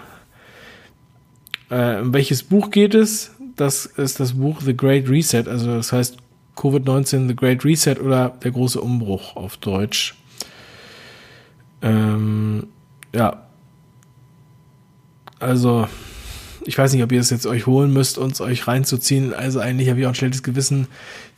Äh, 1.70 2.00
um 2.00 2.12
welches 2.12 2.42
Buch 2.42 2.70
geht 2.70 2.94
es? 2.94 3.30
Das 3.56 3.86
ist 3.86 4.18
das 4.20 4.32
Buch 4.34 4.60
The 4.60 4.76
Great 4.76 5.08
Reset, 5.08 5.44
also 5.48 5.76
das 5.76 5.92
heißt 5.92 6.16
Covid-19 6.56 7.28
The 7.28 7.36
Great 7.36 7.64
Reset 7.64 7.96
oder 8.00 8.30
der 8.42 8.50
große 8.50 8.80
Umbruch 8.80 9.36
auf 9.36 9.56
Deutsch. 9.58 10.16
Ähm, 11.82 12.66
ja. 13.14 13.44
Also, 15.38 15.86
ich 16.62 16.76
weiß 16.76 16.92
nicht, 16.92 17.02
ob 17.02 17.12
ihr 17.12 17.20
es 17.20 17.30
jetzt 17.30 17.46
euch 17.46 17.66
holen 17.66 17.92
müsst, 17.92 18.18
uns 18.18 18.40
euch 18.40 18.66
reinzuziehen. 18.66 19.32
Also 19.32 19.60
eigentlich 19.60 19.88
habe 19.88 20.00
ich 20.00 20.06
auch 20.06 20.10
ein 20.10 20.14
schlechtes 20.16 20.42
Gewissen, 20.42 20.88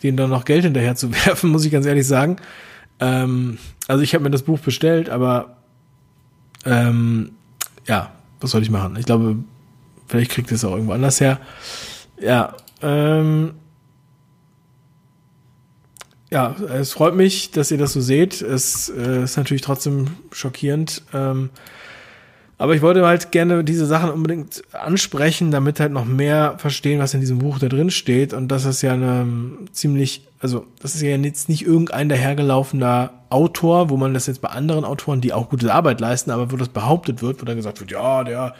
denen 0.02 0.16
dann 0.16 0.30
noch 0.30 0.44
Geld 0.44 0.64
hinterher 0.64 0.96
zu 0.96 1.12
werfen, 1.26 1.50
muss 1.50 1.64
ich 1.64 1.72
ganz 1.72 1.86
ehrlich 1.86 2.06
sagen. 2.06 2.36
Ähm, 3.00 3.58
also 3.88 4.02
ich 4.02 4.14
habe 4.14 4.24
mir 4.24 4.30
das 4.30 4.42
Buch 4.42 4.58
bestellt, 4.58 5.08
aber 5.08 5.56
ähm, 6.64 7.32
ja, 7.86 8.12
was 8.40 8.50
soll 8.50 8.62
ich 8.62 8.70
machen? 8.70 8.96
Ich 8.96 9.06
glaube, 9.06 9.36
vielleicht 10.06 10.30
kriegt 10.30 10.52
es 10.52 10.64
auch 10.64 10.72
irgendwo 10.72 10.92
anders 10.92 11.20
her. 11.20 11.40
Ja, 12.20 12.54
ähm, 12.82 13.52
ja, 16.30 16.54
es 16.72 16.92
freut 16.92 17.16
mich, 17.16 17.50
dass 17.50 17.70
ihr 17.70 17.78
das 17.78 17.92
so 17.92 18.00
seht. 18.00 18.40
Es 18.40 18.88
äh, 18.88 19.24
ist 19.24 19.36
natürlich 19.36 19.62
trotzdem 19.62 20.06
schockierend. 20.30 21.02
Ähm, 21.12 21.50
aber 22.60 22.74
ich 22.74 22.82
wollte 22.82 23.06
halt 23.06 23.32
gerne 23.32 23.64
diese 23.64 23.86
Sachen 23.86 24.10
unbedingt 24.10 24.62
ansprechen, 24.72 25.50
damit 25.50 25.80
halt 25.80 25.92
noch 25.92 26.04
mehr 26.04 26.56
verstehen, 26.58 27.00
was 27.00 27.14
in 27.14 27.20
diesem 27.20 27.38
Buch 27.38 27.58
da 27.58 27.68
drin 27.68 27.90
steht. 27.90 28.34
Und 28.34 28.48
das 28.48 28.66
ist 28.66 28.82
ja 28.82 28.92
eine 28.92 29.26
ziemlich, 29.72 30.28
also 30.40 30.66
das 30.82 30.94
ist 30.94 31.00
ja 31.00 31.16
jetzt 31.16 31.48
nicht 31.48 31.64
irgendein 31.64 32.10
dahergelaufener 32.10 33.12
Autor, 33.30 33.88
wo 33.88 33.96
man 33.96 34.12
das 34.12 34.26
jetzt 34.26 34.42
bei 34.42 34.50
anderen 34.50 34.84
Autoren, 34.84 35.22
die 35.22 35.32
auch 35.32 35.48
gute 35.48 35.72
Arbeit 35.72 36.00
leisten, 36.00 36.30
aber 36.30 36.52
wo 36.52 36.56
das 36.56 36.68
behauptet 36.68 37.22
wird, 37.22 37.40
wo 37.40 37.46
dann 37.46 37.56
gesagt 37.56 37.80
wird, 37.80 37.92
ja, 37.92 38.24
der, 38.24 38.54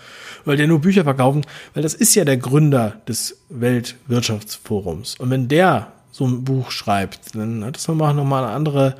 weil 0.46 0.57
der 0.57 0.66
nur 0.66 0.80
Bücher 0.80 1.05
verkaufen, 1.05 1.44
weil 1.74 1.82
das 1.82 1.92
ist 1.92 2.14
ja 2.14 2.24
der 2.24 2.38
Gründer 2.38 2.94
des 3.07 3.36
Weltwirtschaftsforums. 3.51 5.16
Und 5.16 5.28
wenn 5.28 5.48
der 5.48 5.88
so 6.11 6.26
ein 6.26 6.42
Buch 6.44 6.70
schreibt, 6.70 7.34
dann 7.34 7.62
hat 7.66 7.76
das 7.76 7.86
nochmal 7.86 8.14
noch 8.14 8.24
mal 8.24 8.44
eine 8.44 8.55
andere 8.55 8.94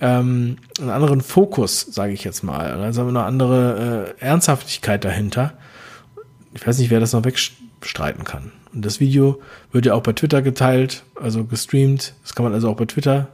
ähm, 0.00 0.56
einen 0.78 0.90
anderen 0.90 1.20
Fokus, 1.20 1.80
sage 1.80 2.12
ich 2.12 2.24
jetzt 2.24 2.42
mal. 2.42 2.72
Also 2.72 3.06
eine 3.06 3.22
andere 3.24 4.14
äh, 4.18 4.24
Ernsthaftigkeit 4.24 5.04
dahinter. 5.04 5.52
Ich 6.54 6.66
weiß 6.66 6.78
nicht, 6.78 6.90
wer 6.90 7.00
das 7.00 7.12
noch 7.12 7.24
wegstreiten 7.24 8.24
kann. 8.24 8.52
Und 8.72 8.84
das 8.84 9.00
Video 9.00 9.40
wird 9.72 9.86
ja 9.86 9.94
auch 9.94 10.02
bei 10.02 10.12
Twitter 10.12 10.42
geteilt, 10.42 11.04
also 11.20 11.44
gestreamt. 11.44 12.14
Das 12.22 12.34
kann 12.34 12.44
man 12.44 12.54
also 12.54 12.70
auch 12.70 12.76
bei 12.76 12.86
Twitter 12.86 13.28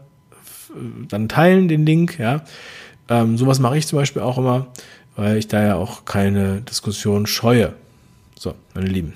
äh, 0.70 1.06
dann 1.08 1.28
teilen, 1.28 1.68
den 1.68 1.86
Link, 1.86 2.18
ja. 2.18 2.42
Ähm, 3.08 3.38
sowas 3.38 3.60
mache 3.60 3.78
ich 3.78 3.86
zum 3.86 3.98
Beispiel 3.98 4.22
auch 4.22 4.36
immer, 4.36 4.66
weil 5.14 5.36
ich 5.36 5.46
da 5.46 5.62
ja 5.62 5.76
auch 5.76 6.04
keine 6.04 6.62
Diskussion 6.62 7.26
scheue. 7.26 7.74
So, 8.36 8.54
meine 8.74 8.88
Lieben. 8.88 9.14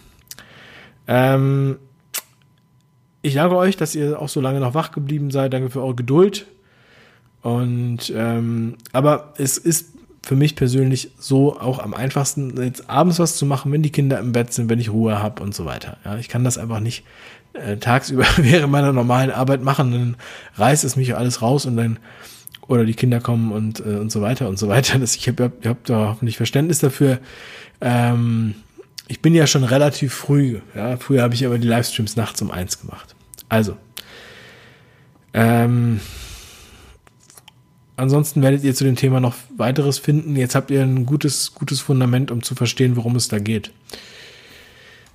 Ähm, 1.09 1.79
ich 3.23 3.35
danke 3.35 3.57
euch, 3.57 3.77
dass 3.77 3.97
ihr 3.97 4.21
auch 4.21 4.29
so 4.29 4.41
lange 4.41 4.61
noch 4.61 4.75
wach 4.75 4.93
geblieben 4.93 5.33
seid. 5.33 5.53
Danke 5.53 5.71
für 5.71 5.83
eure 5.83 5.97
Geduld. 5.97 6.47
Und 7.43 8.13
ähm, 8.15 8.77
aber 8.93 9.35
es 9.39 9.57
ist 9.59 9.95
für 10.23 10.37
mich 10.37 10.55
persönlich 10.55 11.13
so 11.19 11.59
auch 11.59 11.79
am 11.79 11.95
einfachsten, 11.95 12.63
jetzt 12.63 12.91
abends 12.91 13.19
was 13.19 13.37
zu 13.37 13.47
machen, 13.47 13.73
wenn 13.73 13.83
die 13.83 13.91
Kinder 13.91 14.19
im 14.19 14.33
Bett 14.33 14.53
sind, 14.53 14.69
wenn 14.69 14.79
ich 14.79 14.91
Ruhe 14.91 15.23
habe 15.23 15.43
und 15.43 15.55
so 15.55 15.65
weiter. 15.65 15.97
Ja, 16.05 16.19
ich 16.19 16.29
kann 16.29 16.45
das 16.45 16.59
einfach 16.59 16.81
nicht 16.81 17.05
äh, 17.55 17.79
tagsüber 17.79 18.27
während 18.37 18.71
meiner 18.71 18.93
normalen 18.93 19.31
Arbeit 19.31 19.63
machen, 19.63 19.93
dann 19.93 20.17
reißt 20.57 20.85
es 20.85 20.97
mich 20.97 21.17
alles 21.17 21.43
raus 21.43 21.67
und 21.67 21.77
dann 21.77 21.99
oder 22.69 22.85
die 22.85 22.95
Kinder 22.95 23.21
kommen 23.21 23.51
und 23.51 23.81
äh, 23.81 23.97
und 23.97 24.13
so 24.13 24.21
weiter 24.21 24.49
und 24.49 24.59
so 24.59 24.69
weiter. 24.69 24.99
Das, 24.99 25.17
ich 25.17 25.27
habe 25.27 25.45
hab, 25.45 25.67
hab 25.67 25.85
da 25.85 26.09
hoffentlich 26.11 26.37
Verständnis 26.37 26.79
dafür. 26.79 27.19
Ähm, 27.81 28.55
ich 29.09 29.21
bin 29.21 29.35
ja 29.35 29.49
schon 29.49 29.65
relativ 29.65 30.15
früh. 30.15 30.61
Ja, 30.77 30.97
früher 30.97 31.23
habe 31.23 31.35
ich 31.35 31.45
aber 31.45 31.59
die 31.59 31.67
Livestreams 31.67 32.15
nachts 32.15 32.41
um 32.43 32.51
eins 32.53 32.81
gemacht. 32.81 33.17
Also 33.49 33.77
ähm, 35.33 36.01
ansonsten 38.01 38.43
werdet 38.43 38.65
ihr 38.65 38.75
zu 38.75 38.85
dem 38.85 38.97
Thema 38.97 39.21
noch 39.21 39.35
weiteres 39.57 39.99
finden. 39.99 40.35
Jetzt 40.35 40.55
habt 40.55 40.71
ihr 40.71 40.83
ein 40.83 41.07
gutes, 41.07 41.55
gutes 41.55 41.81
Fundament, 41.81 42.31
um 42.31 42.43
zu 42.43 42.55
verstehen, 42.55 42.97
worum 42.97 43.15
es 43.17 43.29
da 43.29 43.39
geht. 43.39 43.71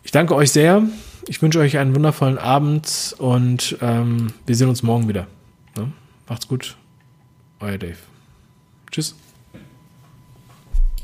Ich 0.04 0.12
danke 0.12 0.36
euch 0.36 0.52
sehr. 0.52 0.84
Ich 1.28 1.42
wünsche 1.42 1.60
euch 1.60 1.78
einen 1.78 1.96
wundervollen 1.96 2.38
Abend 2.38 3.16
und 3.18 3.78
ähm, 3.82 4.28
wir 4.46 4.56
sehen 4.56 4.70
uns 4.70 4.84
morgen 4.84 5.08
wieder. 5.08 5.26
Ne? 5.76 5.92
Macht's 6.30 6.48
gut. 6.48 6.78
Euer 7.60 7.80
Dave. 7.80 7.98
Tschüss. 8.92 9.16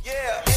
Yeah. 0.05 0.50